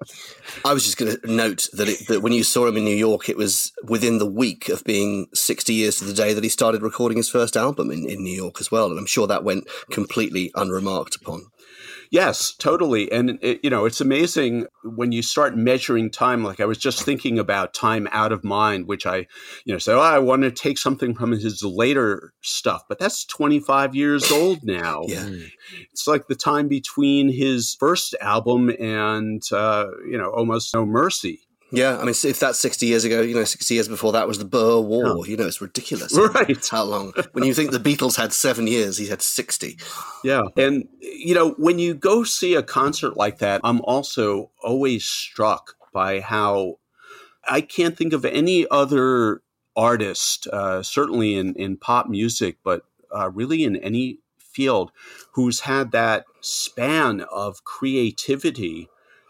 [0.64, 2.94] I was just going to note that, it, that when you saw him in New
[2.94, 6.48] York, it was within the week of being 60 years to the day that he
[6.48, 8.86] started recording his first album in, in New York as well.
[8.90, 11.46] And I'm sure that went completely unremarked upon.
[12.10, 13.10] Yes, totally.
[13.10, 16.44] And, it, you know, it's amazing when you start measuring time.
[16.44, 19.26] Like I was just thinking about Time Out of Mind, which I,
[19.64, 23.24] you know, said, oh, I want to take something from his later stuff, but that's
[23.24, 25.02] 25 years old now.
[25.06, 25.24] Yeah.
[25.24, 25.50] Mm.
[25.92, 31.45] It's like the time between his first album and, uh, you know, Almost No Mercy.
[31.72, 34.38] Yeah, I mean, if that's 60 years ago, you know, 60 years before that was
[34.38, 35.26] the Boer War.
[35.26, 36.16] You know, it's ridiculous.
[36.36, 36.66] Right.
[36.70, 37.12] How long?
[37.32, 39.78] When you think the Beatles had seven years, he had 60.
[40.22, 40.42] Yeah.
[40.56, 45.74] And, you know, when you go see a concert like that, I'm also always struck
[45.92, 46.78] by how
[47.48, 49.42] I can't think of any other
[49.76, 52.82] artist, uh, certainly in, in pop music, but
[53.14, 54.90] uh, really in any field,
[55.32, 58.88] who's had that span of creativity.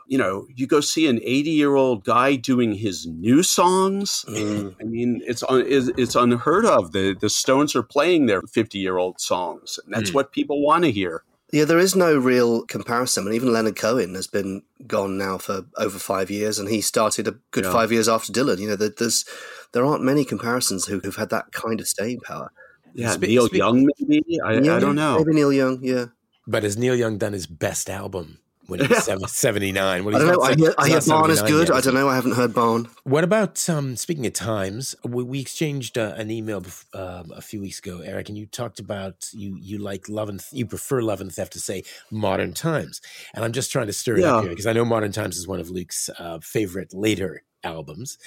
[0.08, 4.24] You know, you go see an 80 year old guy doing his new songs.
[4.28, 4.74] Mm.
[4.80, 6.92] I mean, it's un, it's, it's unheard of.
[6.92, 10.14] The the Stones are playing their 50 year old songs, and that's Mm.
[10.14, 11.24] what people want to hear.
[11.52, 13.22] Yeah, there is no real comparison.
[13.22, 16.80] I mean, even Leonard Cohen has been gone now for over five years, and he
[16.80, 17.72] started a good Yeah.
[17.72, 18.58] five years after Dylan.
[18.58, 19.24] You know, there- there's
[19.72, 22.50] there aren't many comparisons who, who've had that kind of staying power.
[22.94, 24.40] Yeah, Spe- Neil spe- Young, maybe.
[24.44, 25.18] I, Yeah, I don't know.
[25.18, 25.78] Maybe Neil Young.
[25.82, 26.06] Yeah,
[26.46, 30.04] but has neil young done his best album when he was 79.
[30.04, 30.34] When I don't know.
[30.34, 31.68] not I se- hear, I hear not Barn is good.
[31.68, 32.08] yet, I don't know.
[32.08, 32.88] I haven't heard Barn.
[33.04, 34.94] What about um, speaking of times?
[35.04, 38.46] We, we exchanged uh, an email bef- um a few weeks ago, Eric, and you
[38.46, 42.52] talked about you you like love and you prefer love and theft to say modern
[42.52, 43.00] times,
[43.34, 45.46] and I'm just trying to stir it up here because I know modern times is
[45.48, 48.18] one of Luke's uh, favorite later albums.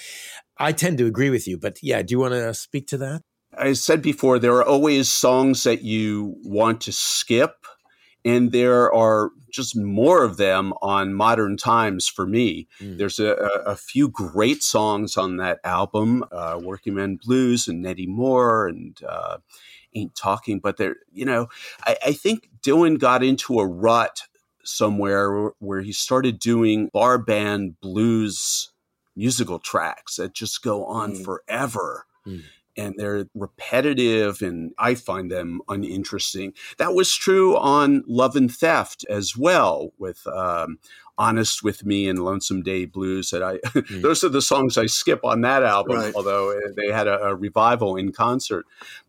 [0.58, 3.22] I tend to agree with you, but yeah, do you want to speak to that?
[3.56, 7.54] I said before, there are always songs that you want to skip,
[8.24, 12.68] and there are just more of them on Modern Times for me.
[12.80, 12.98] Mm.
[12.98, 13.32] There's a,
[13.66, 18.96] a, few great songs on that album, uh, Working Man Blues and Nettie Moore and
[19.06, 19.38] uh,
[19.94, 20.60] Ain't Talking.
[20.60, 21.48] But there, you know,
[21.84, 24.22] I, I think Dylan got into a rut
[24.62, 28.70] somewhere where he started doing bar band blues
[29.16, 31.24] musical tracks that just go on Mm.
[31.24, 32.42] forever Mm.
[32.76, 36.54] And they're repetitive and I find them uninteresting.
[36.78, 40.78] That was true on Love and Theft as well with um,
[41.18, 43.58] Honest with Me and Lonesome Day Blues that I
[43.90, 46.14] those are the songs I skip on that album Right.
[46.14, 48.64] although uh, they had a, a revival in concert.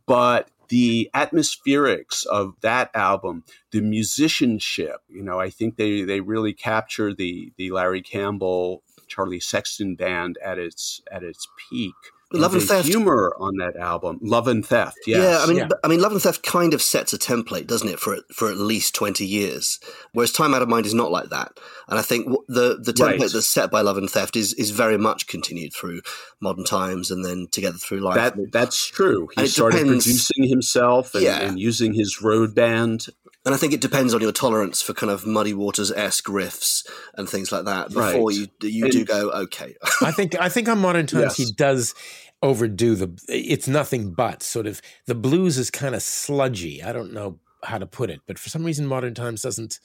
[0.05, 6.53] But the atmospherics of that album, the musicianship, you know, I think they they really
[6.53, 11.93] capture the the Larry Campbell Charlie Sexton band at its at its peak.
[12.33, 12.87] Love and Theft.
[12.87, 14.97] humor on that album, Love and Theft.
[15.05, 15.19] Yes.
[15.21, 15.69] Yeah, I mean, Yeah.
[15.83, 18.57] I mean, Love and Theft kind of sets a template, doesn't it, for for at
[18.57, 19.79] least twenty years?
[20.13, 23.19] Whereas Time Out of Mind is not like that, and I think the the template
[23.19, 23.31] Right.
[23.31, 26.01] that's set by Love and Theft is is very much continued through
[26.39, 28.15] modern times and then Together Through Life.
[28.15, 29.27] that that's true.
[29.37, 31.41] He started depends- producing himself and, Yeah.
[31.41, 33.07] and using his road band.
[33.45, 36.87] And I think it depends on your tolerance for kind of Muddy Waters esque riffs
[37.15, 37.89] and things like that.
[37.89, 38.35] Before Right.
[38.35, 41.95] you you do go okay, I think I think on modern times he does
[42.43, 46.81] overdo the it's nothing but sort of the blues is kind of sludgy.
[46.83, 49.79] I don't know how to put it, but for some reason modern times doesn't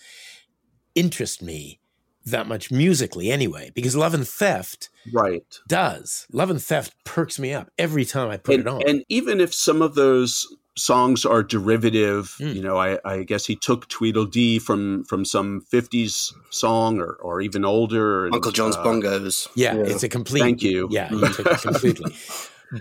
[0.95, 1.81] interest me
[2.25, 5.45] that much musically anyway because Love and Theft Right.
[5.69, 6.27] does.
[6.33, 8.83] Love and Theft perks me up every time I put and, it on.
[8.89, 10.47] and even if some of those
[10.77, 12.55] songs are derivative, Mm.
[12.55, 17.41] you know, I, I guess he took Tweedledee from from some '50s song or, or
[17.41, 18.27] even older.
[18.27, 19.49] And, Uncle John's uh, bongos.
[19.55, 20.89] yeah, it's a complete Thank you.
[20.91, 22.15] Yeah, you took it completely.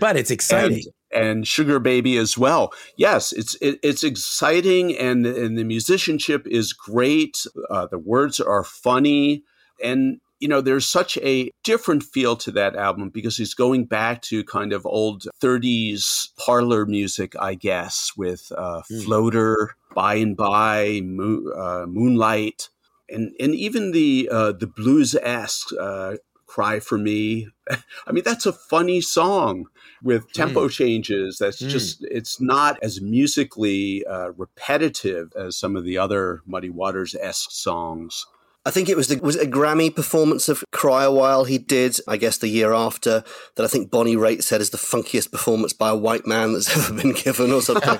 [0.00, 0.82] But it's exciting.
[1.12, 2.72] and, and Sugar Baby as well.
[2.96, 7.46] Yes, it's it, it's exciting, and and the musicianship is great.
[7.70, 9.44] Uh, the words are funny,
[9.80, 14.22] and you know there's such a different feel to that album because he's going back
[14.22, 19.04] to kind of old 30s parlor music, I guess, with uh, Mm.
[19.04, 22.68] Floater, By and By, Moon, uh, Moonlight,
[23.08, 25.68] and and even the uh, the blues esque.
[25.78, 26.16] Uh,
[26.46, 27.48] Cry for me.
[28.06, 29.66] I mean, that's a funny song
[30.00, 31.38] with tempo changes.
[31.38, 31.68] That's Mm.
[31.68, 37.50] just, it's not as musically uh, repetitive as some of the other Muddy Waters esque
[37.50, 38.26] songs.
[38.66, 41.56] I think it was the was it a Grammy performance of Cry a While he
[41.56, 43.22] did, I guess the year after,
[43.54, 46.76] that I think Bonnie Raitt said is the funkiest performance by a white man that's
[46.76, 47.98] ever been given or something.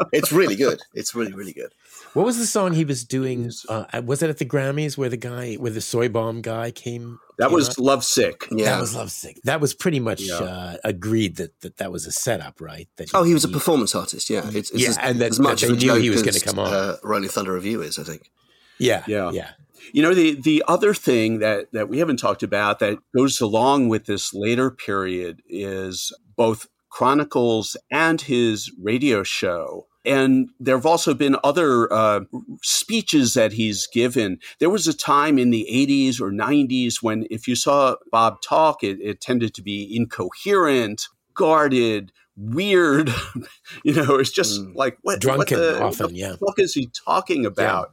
[0.12, 0.80] it's really good.
[0.94, 1.72] It's really, really good.
[2.14, 3.50] What was the song he was doing?
[3.68, 7.18] Uh, was it at the Grammys where the guy, where the soy bomb guy came?
[7.36, 7.78] That came was out?
[7.78, 8.48] Lovesick.
[8.50, 8.64] Yeah.
[8.76, 9.36] That was lovesick.
[9.44, 10.36] That was pretty much Yeah.
[10.36, 12.88] uh, agreed that, that that was a setup, right?
[12.96, 14.30] That Oh, he was a performance artist.
[14.30, 16.08] Yeah, it's, it's Yeah, as, and that- as much that of a they knew he
[16.10, 16.72] was gonna come on.
[16.72, 18.30] Uh, Rolling Thunder Revue is, I think.
[18.78, 19.30] yeah, Yeah.
[19.32, 19.50] yeah.
[19.92, 23.88] You know, the, the other thing that, that we haven't talked about that goes along
[23.88, 29.86] with this later period is both Chronicles and his radio show.
[30.04, 32.20] And there have also been other uh,
[32.62, 34.38] speeches that he's given.
[34.58, 38.82] There was a time in the 80s or 90s when, if you saw Bob talk,
[38.82, 43.10] it, it tended to be incoherent, guarded, weird.
[43.84, 44.74] you know, it's just Mm.
[44.74, 46.30] like, what, Drunken what the, often, what yeah.
[46.30, 47.92] the fuck is he talking about?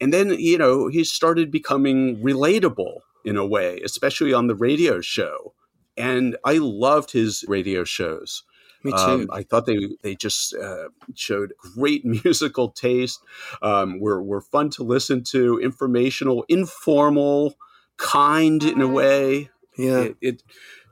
[0.00, 5.00] And then, you know, he started becoming relatable in a way, especially on the radio
[5.00, 5.54] show.
[5.96, 8.42] And I loved his radio shows.
[8.84, 8.98] Me too.
[8.98, 13.20] Um, I thought they they just uh, showed great musical taste.
[13.62, 17.56] Um, were were fun to listen to, informational, informal,
[17.96, 19.50] kind in a way.
[19.76, 20.00] yeah.
[20.00, 20.42] It, it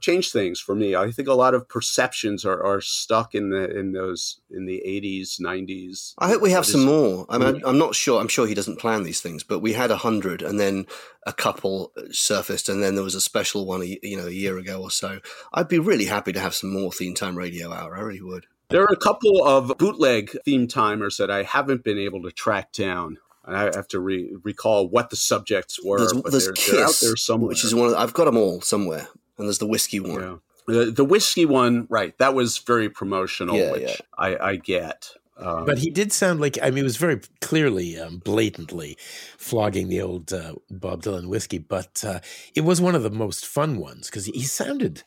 [0.05, 0.95] changed things for me.
[0.95, 4.83] I think a lot of perceptions are, are stuck in the in those in the
[4.85, 6.15] eighties, nineties.
[6.19, 7.27] I hope we have some more.
[7.29, 7.67] I mean, hmm.
[7.67, 8.21] I'm not sure.
[8.21, 10.87] I'm sure he doesn't plan these things, but we had a hundred, and then
[11.27, 14.31] a couple uh, surfaced, and then there was a special one, a, you know, a
[14.31, 15.21] year ago or so.
[15.53, 17.97] I'd be really happy to have some more Theme Time Radio Hour.
[17.97, 18.47] I really would.
[18.71, 22.73] There are a couple of bootleg theme timers that I haven't been able to track
[22.73, 23.19] down.
[23.47, 26.85] I have to re- recall what the subjects were, There's, but there's they're, Kiss, they're
[26.85, 27.49] out there somewhere.
[27.49, 27.91] which is one.
[27.91, 30.21] Of, I've got them all somewhere, and there's the whiskey one.
[30.21, 30.37] Yeah.
[30.67, 32.17] The, the whiskey one, right?
[32.19, 33.97] That was very promotional, Yeah, which yeah.
[34.17, 35.11] I, I get.
[35.37, 38.97] Um, but he did sound like I mean, it was very clearly, um, blatantly
[39.37, 41.59] flogging the old uh, Bob Dylan whiskey.
[41.59, 42.21] But uh,
[42.55, 45.03] it was one of the most fun ones because he sounded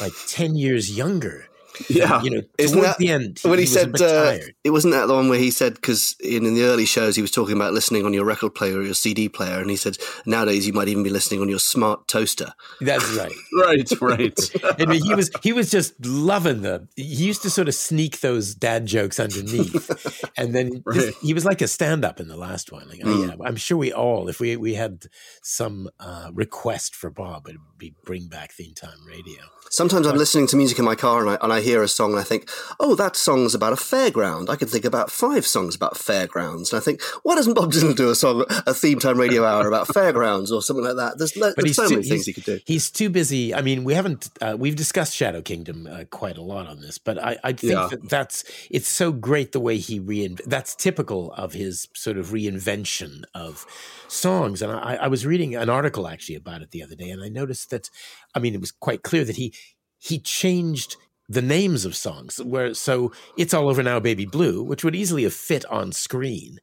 [0.00, 1.46] like ten years younger
[1.88, 5.06] yeah, you know, Isn't that- the end, when he, a said uh, it wasn't that
[5.06, 7.72] the one where he said because in, in the early shows he was talking about
[7.72, 10.88] listening on your record player or your CD player, and he said nowadays you might
[10.88, 12.52] even be listening on your smart toaster.
[12.80, 13.32] That's right.
[13.58, 14.78] right, right.
[14.88, 16.88] Mean, he was he was just loving them.
[16.96, 21.12] He used to sort of sneak those dad jokes underneath, and then Right.
[21.22, 22.88] he was like a stand up in the last one.
[22.88, 23.28] Like, oh, Mm.
[23.28, 25.06] yeah, I'm sure we all, if we we had
[25.42, 29.42] some uh, request for Bob, it'd be bring back theme time radio.
[29.70, 32.10] Sometimes I'm listening to music in my car and I, and I hear a song
[32.12, 32.48] and I think,
[32.80, 34.48] oh, that song's about a fairground.
[34.48, 36.72] I could think about five songs about fairgrounds.
[36.72, 39.68] And I think, why doesn't Bob Dylan do a song, a theme time radio hour
[39.68, 41.18] about fairgrounds or something like that?
[41.18, 42.58] There's, there's so too- many things he could do.
[42.64, 43.54] He's too busy.
[43.54, 46.98] I mean, we haven't uh, we've discussed Shadow Kingdom uh, quite a lot on this,
[46.98, 47.88] but I, I think Yeah.
[47.90, 50.44] that that's it's so great the way he reinvent.
[50.44, 53.66] That's typical of his sort of reinvention of
[54.08, 54.62] songs.
[54.62, 57.28] And I, I was reading an article actually about it the other day, and I
[57.28, 57.90] noticed that.
[58.34, 59.54] I mean, it was quite clear that he
[59.98, 60.96] he changed
[61.28, 62.38] the names of songs.
[62.42, 66.58] Where so it's all over now, baby blue, which would easily have fit on screen.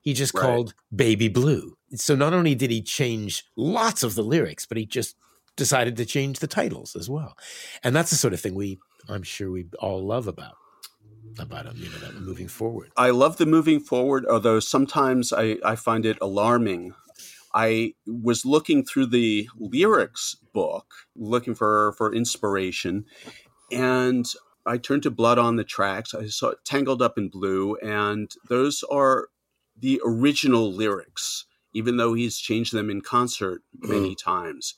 [0.00, 0.42] He just Right.
[0.42, 1.76] called Baby Blue.
[1.94, 5.16] So not only did he change lots of the lyrics, but he just
[5.56, 7.36] decided to change the titles as well.
[7.82, 10.56] And that's the sort of thing we, I'm sure we all love about
[11.38, 12.92] about him, you know, that moving forward.
[12.96, 16.94] I love the moving forward, although sometimes I, I find it alarming.
[17.54, 23.06] I was looking through the lyrics book, looking for, for inspiration,
[23.70, 24.26] and
[24.66, 26.14] I turned to Blood on the Tracks.
[26.14, 29.28] I saw Tangled Up in Blue, and those are
[29.76, 34.22] the original lyrics, even though he's changed them in concert many mm.
[34.22, 34.74] times.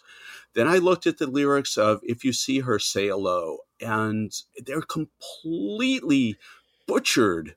[0.54, 4.32] Then I looked at the lyrics of If You See Her, Say Hello, and
[4.64, 6.36] they're completely
[6.86, 7.56] butchered.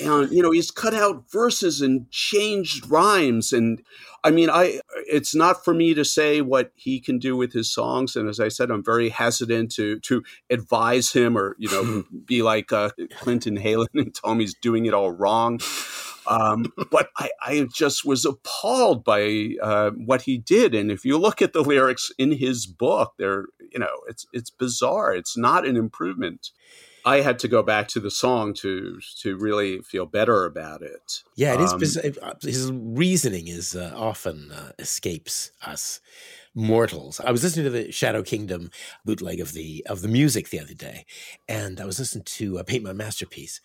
[0.00, 3.52] And you know, he's cut out verses and changed rhymes.
[3.52, 3.82] And
[4.24, 7.72] I mean, I it's not for me to say what he can do with his
[7.72, 8.16] songs.
[8.16, 12.42] And as I said, I'm very hesitant to to advise him or, you know, be
[12.42, 15.60] like uh, Clinton Heylin and tell him he's doing it all wrong.
[16.26, 20.74] Um, but I, I just was appalled by uh, what he did.
[20.74, 24.50] And if you look at the lyrics in his book, they're you know it's it's
[24.50, 25.14] bizarre.
[25.14, 26.50] It's not an improvement.
[27.04, 31.22] I had to go back to the song to to really feel better about it.
[31.36, 31.72] Yeah, it is.
[31.72, 32.36] Um, bizarre.
[32.42, 36.00] His reasoning is uh, often uh, escapes us
[36.54, 37.20] mortals.
[37.20, 38.70] I was listening to the Shadow Kingdom
[39.04, 41.06] bootleg of the of the music the other day,
[41.48, 43.60] and I was listening to uh, Paint My Masterpiece,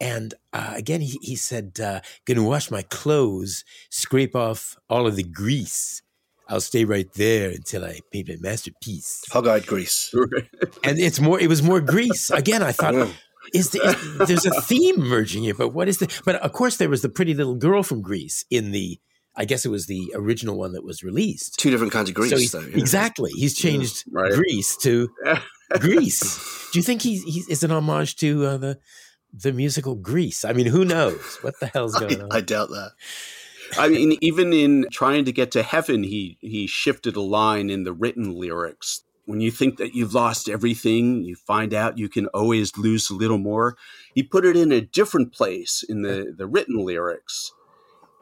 [0.00, 5.16] and uh, again he he said, uh, "Gonna wash my clothes, scrape off all of
[5.16, 6.02] the grease."
[6.50, 9.22] I'll stay right there until I paint my masterpiece.
[9.30, 10.12] Hog-eyed grease.
[10.84, 11.38] And it's more.
[11.40, 12.30] It was more grease.
[12.30, 12.94] Again, I thought,
[13.54, 13.80] is, the,
[14.20, 16.08] is there's a theme merging here, but what is the?
[16.24, 18.98] But of course, there was the pretty little girl from Greece in the.
[19.36, 21.58] I guess it was the original one that was released.
[21.58, 22.60] Two different kinds of Greece, So he's- though.
[22.60, 22.76] yeah.
[22.78, 24.32] Exactly, he's changed right.
[24.32, 25.08] Greece to
[25.78, 26.68] Greece.
[26.72, 28.78] Do you think he's, he's is an homage to uh, the
[29.32, 30.44] the musical Grease?
[30.44, 32.32] I mean, who knows what the hell's going on?
[32.32, 32.90] I, I doubt that.
[33.78, 37.84] I mean, even in trying to get to heaven, he he shifted a line in
[37.84, 39.02] the written lyrics.
[39.26, 43.14] When you think that you've lost everything, you find out you can always lose a
[43.14, 43.76] little more.
[44.14, 47.52] He put it in a different place in the the written lyrics,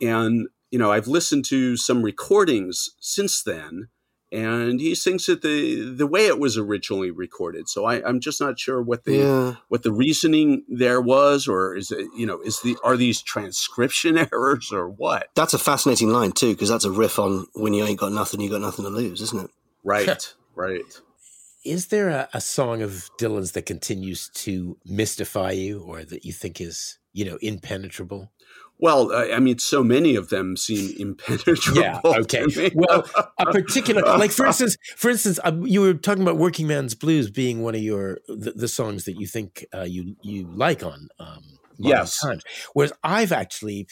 [0.00, 3.88] and you know I've listened to some recordings since then,
[4.30, 7.68] and he sings it the the way it was originally recorded.
[7.68, 9.54] So I, I'm just not sure what the Yeah.
[9.68, 14.18] what the reasoning there was, or is it you know is the are these transcription
[14.32, 15.28] errors or what?
[15.34, 18.40] That's a fascinating line, too, because that's a riff on when you ain't got nothing,
[18.40, 19.50] you got nothing to lose, isn't it?
[19.84, 20.82] Right, right.
[21.64, 26.32] Is there a, a song of Dylan's that continues to mystify you, or that you
[26.32, 28.30] think is you know impenetrable?
[28.80, 31.80] Well, uh, I mean, so many of them seem impenetrable.
[31.80, 32.00] Yeah.
[32.04, 32.70] Okay.
[32.74, 33.04] Well,
[33.38, 37.30] a particular, like for instance, for instance, um, you were talking about "Working Man's Blues"
[37.30, 41.08] being one of your the, the songs that you think uh, you you like on
[41.18, 42.20] um, Yes.
[42.20, 42.42] Times.
[42.74, 43.86] Whereas I've actually,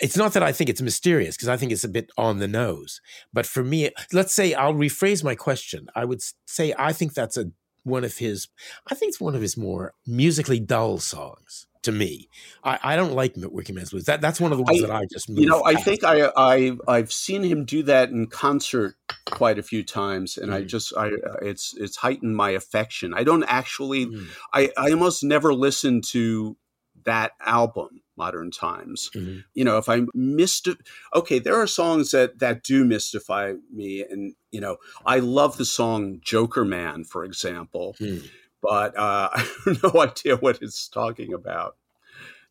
[0.00, 2.48] it's not that I think it's mysterious because I think it's a bit on the
[2.48, 3.00] nose.
[3.32, 5.88] But for me, let's say I'll rephrase my question.
[5.94, 7.50] I would say I think that's a
[7.84, 8.48] one of his.
[8.90, 11.66] I think it's one of his more musically dull songs.
[11.86, 12.28] To me,
[12.64, 14.04] I, I don't like Working Man's Blues.
[14.06, 16.30] That that's one of the ones I- that I just you know, I think I,
[16.36, 20.66] I I've seen him do that in concert quite a few times, and I Mhm.
[20.66, 21.10] just I
[21.42, 23.14] it's it's heightened my affection.
[23.14, 24.26] I don't actually Mm.
[24.52, 26.56] I I almost never listen to
[27.04, 29.10] that album, Modern Times.
[29.14, 29.44] Mhm.
[29.54, 30.68] You know, if I missed
[31.14, 35.64] okay, there are songs that that do mystify me, and you know, I love the
[35.64, 38.28] song Joker Man, for example, Mm.
[38.66, 41.76] But uh, I have no idea what it's talking about.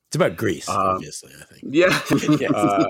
[0.08, 1.34] It's about Greece, uh, obviously.
[1.40, 1.74] I think.
[1.76, 2.00] Yeah.
[2.56, 2.86] uh,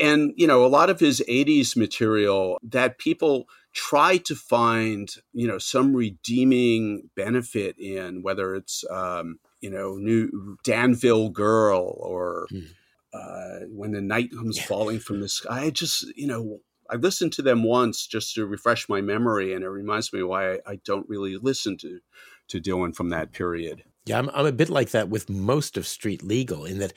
[0.00, 5.46] and you know, a lot of his '80s material that people try to find, you
[5.46, 12.46] know, some redeeming benefit in, whether it's um, you know, new Danville Girl or.
[12.52, 12.66] Mm.
[13.12, 14.62] Uh, when the night comes yeah.
[14.66, 16.60] falling from the sky, I just, you know,
[16.90, 20.54] I listened to them once just to refresh my memory, and it reminds me why
[20.54, 22.00] I, I don't really listen to
[22.48, 23.84] to Dylan from that period.
[24.06, 26.92] Yeah, I'm, I'm a bit like that with most of Street Legal in that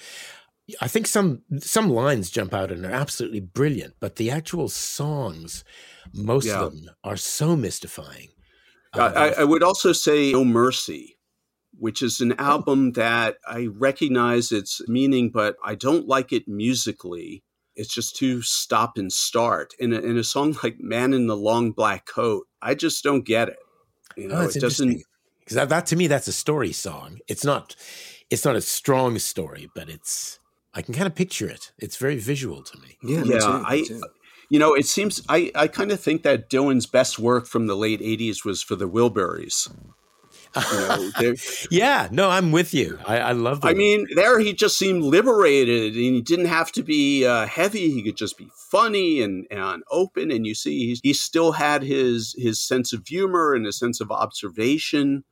[0.79, 5.63] I think some some lines jump out and are absolutely brilliant, but the actual songs,
[6.13, 6.61] most yeah.
[6.61, 8.29] of them are so mystifying.
[8.93, 11.17] Uh, I, I, would also say No Mercy,
[11.71, 12.43] which is an oh.
[12.43, 17.43] album that I recognize its meaning, but I don't like it musically.
[17.75, 19.73] It's just too stop and start.
[19.79, 23.25] In a, in a song like Man in the Long Black Coat, I just don't
[23.25, 23.59] get it.
[24.15, 25.03] You oh, know, oh, it doesn't
[25.39, 27.19] because that, that to me that's a story song.
[27.27, 27.75] It's not
[28.29, 30.39] it's not a strong story, but it's
[30.73, 31.71] I can kind of picture it.
[31.77, 32.97] It's very visual to me.
[33.03, 33.39] Yeah, yeah.
[33.39, 33.85] Too, I
[34.49, 37.75] you know it seems I I kind of think that Dylan's best work from the
[37.75, 39.71] late '80s was for the Wilburys.
[40.55, 40.77] You
[41.21, 41.33] know,
[41.71, 42.99] yeah, no, I'm with you.
[43.05, 43.63] I, I love.
[43.63, 47.91] I mean, there he just seemed liberated, and he didn't have to be uh, heavy.
[47.91, 50.31] He could just be funny and and open.
[50.31, 54.11] And you see, he still had his his sense of humor and his sense of
[54.11, 55.23] observation.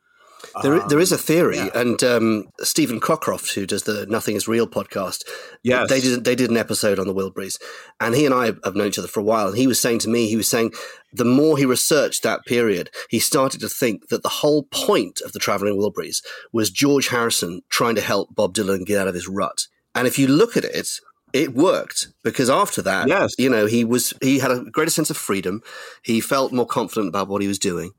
[0.64, 1.70] There, um, there is a theory, yeah.
[1.76, 5.24] and um, Stephen Cockcroft, who does the Nothing Is Real podcast,
[5.64, 5.90] yes.
[5.90, 7.60] they did they did an episode on the Wilburys,
[8.00, 9.48] and he and I have known each other for a while.
[9.48, 10.74] And he was saying to me, he was saying,
[11.14, 15.32] the more he researched that period, he started to think that the whole point of
[15.32, 19.28] the Traveling Wilburys was George Harrison trying to help Bob Dylan get out of his
[19.28, 19.68] rut.
[19.94, 20.88] And if you look at it,
[21.34, 23.32] it worked because after that, yes.
[23.38, 25.62] you know, he was he had a greater sense of freedom.
[26.04, 27.92] He felt more confident about what he was doing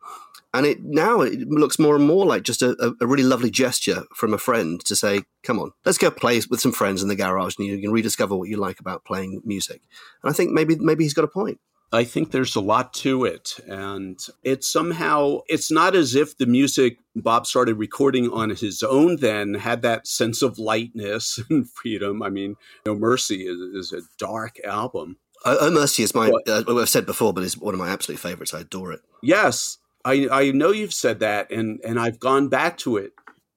[0.55, 4.05] and it now it looks more and more like just a, a, really lovely gesture
[4.15, 7.17] from a friend to say, "Come on, let's go play with some friends in the
[7.17, 9.81] garage, and you can rediscover what you like about playing music."
[10.23, 11.59] And I think maybe maybe he's got a point.
[11.95, 16.47] I think there's a lot to it, and it's somehow it's not as if the
[16.47, 22.23] music Bob started recording on his own then had that sense of lightness and freedom.
[22.23, 25.19] I mean, No Mercy is, is a dark album.
[25.45, 28.55] Oh, Mercy is my, uh, I've said before, but it's one of my absolute favorites.
[28.55, 29.01] I adore it.
[29.23, 33.13] Yes, I, I know you've said that, and, and I've gone back to it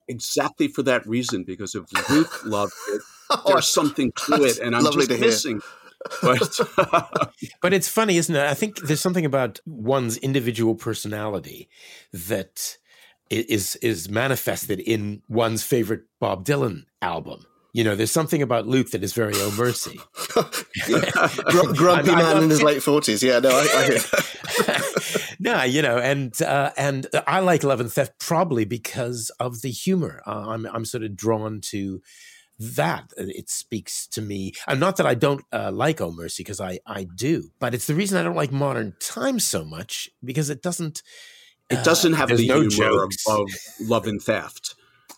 [0.08, 4.76] exactly for that reason because if Luke loved it, oh, there's something to it, and
[4.76, 5.62] I'm just missing.
[6.22, 6.60] But,
[7.62, 8.44] but it's funny, isn't it?
[8.44, 11.70] I think there's something about one's individual personality
[12.14, 12.78] that
[13.32, 17.46] is is manifested in one's favorite Bob Dylan album.
[17.74, 20.00] You know, there's something about Luke that is very oh mercy.
[21.74, 23.24] grumpy man in his late forties.
[23.24, 24.85] Yeah, no, I, I
[25.46, 29.70] no, you know, and uh, and I like Love and Theft probably because of the
[29.70, 30.24] humor.
[30.26, 32.02] Uh, I'm I'm sort of drawn to
[32.58, 33.14] that.
[33.16, 34.54] It speaks to me.
[34.68, 37.86] And not that I don't uh, like Oh Mercy because I I do, but it's
[37.86, 41.04] the reason I don't like Modern Times so much because it doesn't.
[41.70, 43.50] It doesn't uh, have the no humor of, of
[43.82, 44.76] Love and Theft.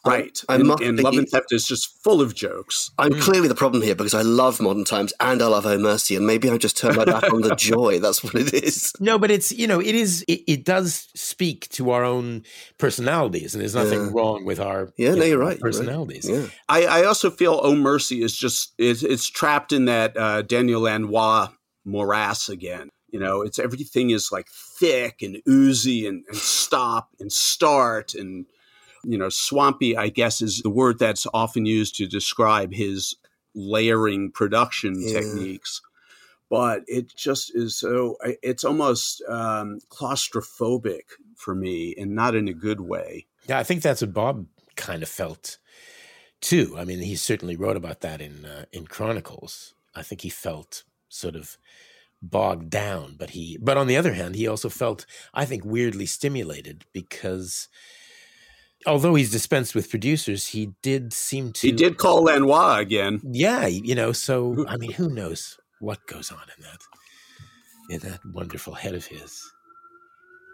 [0.08, 0.42] Right.
[0.50, 2.92] I'm, and, and Love and Theft is just full of jokes.
[2.98, 3.22] I'm mm.
[3.22, 6.26] clearly the problem here because I love Modern Times and I love Oh Mercy, and
[6.26, 8.00] maybe I just turn my back on the joy.
[8.00, 8.94] That's what it is.
[9.00, 12.44] No, but it's, you know, it is, it, it does speak to our own
[12.78, 14.12] personalities, and there's nothing yeah.
[14.14, 15.60] wrong with our, yeah, no, know, you're right.
[15.60, 16.28] personalities.
[16.28, 16.52] You're right.
[16.70, 16.90] Yeah.
[16.90, 20.82] I, I also feel Oh Mercy is just, it's, it's trapped in that uh, Daniel
[20.82, 21.50] Lanois
[21.86, 22.90] morass again.
[23.10, 24.48] You know, it's everything is like
[24.80, 28.46] thick and oozy and, and stop and start and
[29.08, 33.16] you know, swampy, I guess, is the word that's often used to describe his
[33.56, 35.14] layering production yeah.
[35.14, 35.82] techniques.
[36.50, 41.04] But it just is so, it's almost um, claustrophobic
[41.36, 43.28] for me and not in a good way.
[43.48, 44.46] Yeah, I think that's what Bob
[44.76, 45.58] kind of felt
[46.42, 46.76] too.
[46.78, 49.74] I mean, he certainly wrote about that in uh, in Chronicles.
[49.96, 51.58] I think he felt sort of
[52.22, 56.06] bogged down, but he but on the other hand, he also felt I think weirdly
[56.06, 57.68] stimulated because
[58.88, 61.68] although he's dispensed with producers, he did seem to.
[61.68, 63.22] He did call Lanois again.
[63.24, 64.12] Yeah, you know.
[64.12, 66.82] So I mean, who knows what goes on in that
[67.90, 69.44] in that wonderful head of his.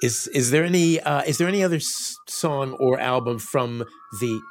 [0.02, 3.86] Is is there any uh, is there any other s- song or album from
[4.20, 4.42] the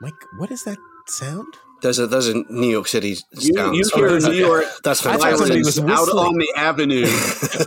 [0.00, 0.12] Mike?
[0.38, 1.52] What is that sound?
[1.82, 3.74] There's a there's a New York City sound.
[3.76, 4.64] You, you hear New York?
[4.84, 5.84] That's fantastic.
[5.88, 7.06] Out on the avenue.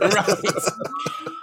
[0.00, 1.34] right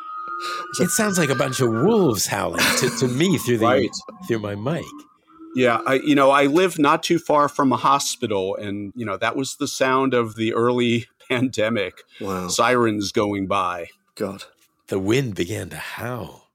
[0.80, 3.90] it sounds like a bunch of wolves howling to, to me through the right.
[4.28, 4.86] through my mic.
[5.56, 9.18] Yeah, I you know I live not too far from a hospital, and you know
[9.18, 12.04] that was the sound of the early pandemic.
[12.20, 13.88] Wow, sirens going by.
[14.16, 14.44] God,
[14.88, 16.46] the wind began to howl.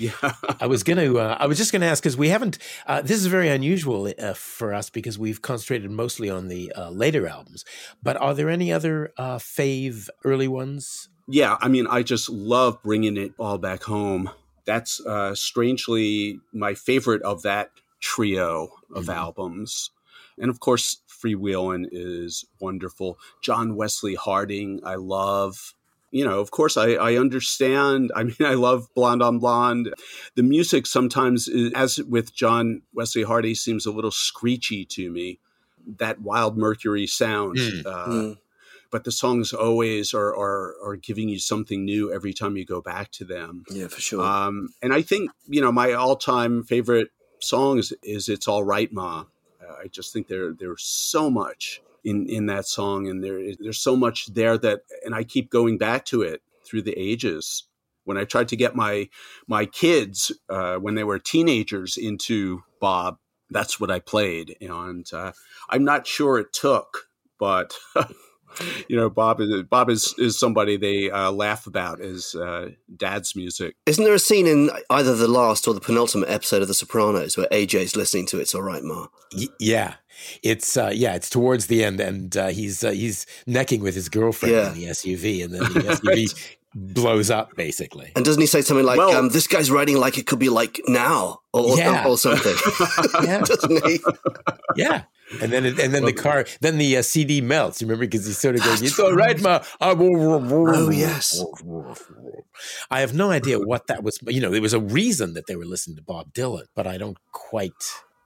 [0.00, 0.12] Yeah.
[0.60, 3.02] I was going to, uh, I was just going to ask because we haven't, uh,
[3.02, 7.26] this is very unusual uh, for us because we've concentrated mostly on the uh, later
[7.26, 7.66] albums.
[8.02, 11.09] But are there any other uh, fave early ones?
[11.30, 11.56] Yeah.
[11.60, 14.30] I mean, I just love bringing it all back home.
[14.66, 17.70] That's uh, strangely my favorite of that
[18.00, 19.10] trio of mm-hmm.
[19.10, 19.90] albums.
[20.38, 23.18] And of course, Freewheelin' is wonderful.
[23.42, 25.74] John Wesley Harding, I love
[26.10, 28.10] you know, of course, I, I understand.
[28.14, 29.94] I mean, I love Blonde on Blonde.
[30.34, 35.38] The music sometimes, is, as with John Wesley Harding, seems a little screechy to me.
[35.98, 37.56] That wild Mercury sound.
[37.56, 37.86] Mm.
[37.86, 38.38] Uh, mm.
[38.90, 42.80] But the songs always are, are, are giving you something new every time you go
[42.80, 43.64] back to them.
[43.70, 44.20] Yeah, for sure.
[44.20, 47.10] Um, and I think you know my all time favorite
[47.40, 49.24] songs is "It's All Right, Ma."
[49.80, 53.96] I just think there there's so much in in that song, and there there's so
[53.96, 57.64] much there that, and I keep going back to it through the ages.
[58.04, 59.08] When I tried to get my
[59.46, 63.18] my kids uh, when they were teenagers into Bob,
[63.50, 65.32] that's what I played, and uh,
[65.68, 67.74] I'm not sure it took, but.
[68.88, 73.34] you know, Bob is Bob is is somebody they uh, laugh about as uh, dad's
[73.36, 73.76] music.
[73.86, 77.36] Isn't there a scene in either the last or the penultimate episode of The Sopranos
[77.36, 79.06] where AJ's listening to "It's All Right, Ma"?
[79.36, 79.94] Y- yeah,
[80.42, 84.08] it's uh, yeah, it's towards the end, and uh, he's uh, he's necking with his
[84.08, 84.68] girlfriend yeah.
[84.68, 86.58] in the SUV, and then the SUV right.
[86.74, 88.12] Blows up basically.
[88.16, 90.48] And doesn't he say something like, well, um, "This guy's writing like it could be
[90.48, 92.04] like now," or, yeah.
[92.04, 92.54] or, or something?
[93.22, 94.00] yeah, doesn't he?
[94.76, 95.04] Yeah.
[95.40, 97.80] And then, it, and then the car, then the uh, CD melts.
[97.80, 101.42] You remember because he sort of goes, "It's all right, ma." Oh yes.
[102.90, 104.18] I have no idea what that was.
[104.26, 106.98] You know, there was a reason that they were listening to Bob Dylan, but I
[106.98, 107.72] don't quite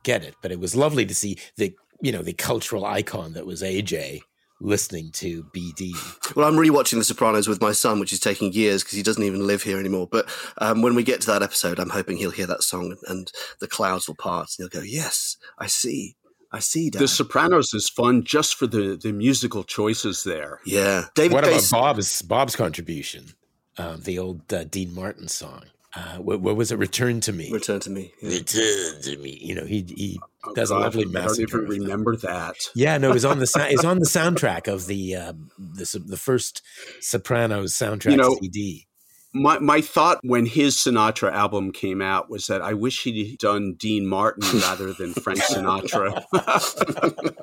[0.03, 0.35] get it.
[0.41, 4.21] But it was lovely to see the you know, the cultural icon that was AJ
[4.65, 5.93] listening to BD.
[6.35, 9.23] Well, I'm rewatching The Sopranos with my son, which is taking years because he doesn't
[9.23, 10.09] even live here anymore.
[10.11, 13.31] But um, when we get to that episode, I'm hoping he'll hear that song and
[13.61, 16.17] the clouds will part and he'll go, Yes, I see.
[16.51, 16.89] I see.
[16.89, 17.01] Dad.
[17.01, 20.61] The Sopranos is fun just for the, the musical choices there.
[20.65, 21.07] Yeah.
[21.15, 23.35] David what Pace- about Bob's Bob's contribution?
[23.77, 25.65] Um, the old uh, Dean Martin song
[25.97, 26.79] uh, what, what, was it?
[26.79, 27.51] Return to me.
[27.53, 28.13] Return to me.
[28.21, 28.39] Yeah.
[28.39, 29.39] Return to me.
[29.41, 31.59] You know, he he oh, does God, a lovely massacre.
[31.59, 32.57] I don't even remember that.
[32.75, 36.17] Yeah, no, it was on the it's on the soundtrack of the uh, the the
[36.17, 36.63] first
[37.01, 38.87] Sopranos soundtrack you know, CD.
[39.33, 43.75] My my thought when his Sinatra album came out was that I wish he'd done
[43.75, 46.25] Dean Martin rather than Frank Sinatra.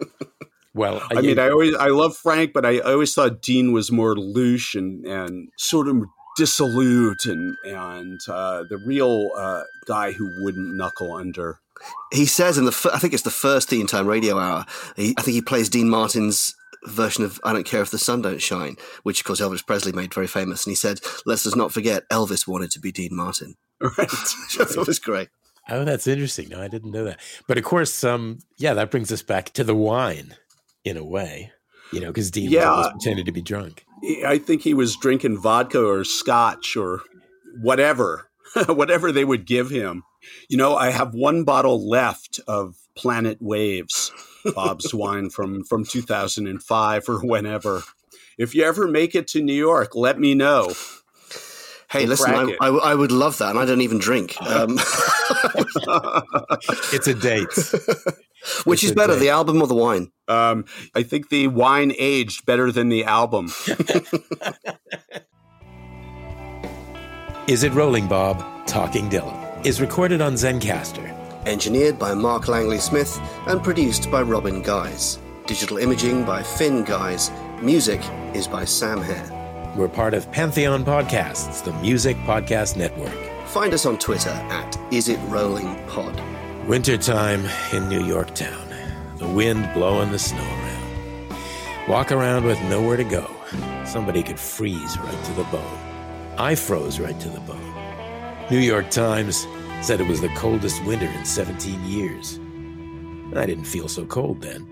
[0.74, 3.92] Well, I, I mean, I always I love Frank, but I always thought Dean was
[3.92, 5.98] more louche and and sort of
[6.42, 11.60] dissolute and and uh, the real uh, guy who wouldn't knuckle under.
[12.12, 14.66] He says in the I think it's the first Theme Time Radio Hour.
[14.96, 16.56] He, I think he plays Dean Martin's
[16.88, 19.92] version of "I Don't Care If the Sun Don't Shine," which of course Elvis Presley
[19.92, 20.66] made very famous.
[20.66, 23.56] And he said, "Let's just not forget Elvis wanted to be Dean Martin."
[23.98, 24.00] Right,
[24.60, 25.30] I thought was great.
[25.68, 26.50] Oh, that's interesting.
[26.50, 27.20] No, I didn't know that.
[27.48, 30.36] But of course, um, yeah, that brings us back to the wine
[30.86, 31.52] in a way,
[31.92, 32.70] you know, because Dean yeah.
[32.70, 33.86] was pretending to be drunk.
[34.26, 37.02] I think he was drinking vodka or scotch or
[37.60, 38.30] whatever,
[38.68, 40.04] whatever they would give him.
[40.50, 44.12] You know, I have one bottle left of Planet Waves,
[44.56, 47.84] Bob's wine from from 2005 or whenever.
[48.38, 50.74] If you ever make it to New York, let me know.
[51.90, 54.42] Hey, listen, I, I, I, would love that, and I don't even drink.
[54.42, 54.80] Um.
[56.94, 57.50] it's a date.
[58.64, 60.12] Which is better, the album or the wine?
[60.28, 60.66] Um,
[60.96, 63.52] I think the wine aged better than the album.
[67.48, 68.44] is It Rolling Bob?
[68.68, 71.18] Talking Dylan is recorded on Zencastr.
[71.46, 75.20] Engineered by Mark Langley Smith and produced by Robin Guys.
[75.46, 77.32] Digital imaging by Finn Guys.
[77.62, 78.02] Music
[78.34, 79.74] is by Sam Hare.
[79.76, 83.14] We're part of Pantheon Podcasts, the music podcast network.
[83.48, 86.16] Find us on Twitter at Is It Rolling Pod.
[86.68, 87.44] Wintertime
[87.74, 88.68] in New York Town.
[89.18, 91.36] The wind blowing the snow around.
[91.88, 93.28] Walk around with nowhere to go.
[93.84, 95.80] Somebody could freeze right to the bone.
[96.38, 98.48] I froze right to the bone.
[98.52, 99.48] New York Times
[99.82, 102.40] said it was the coldest winter in 17 years.
[103.36, 104.71] I didn't feel so cold then.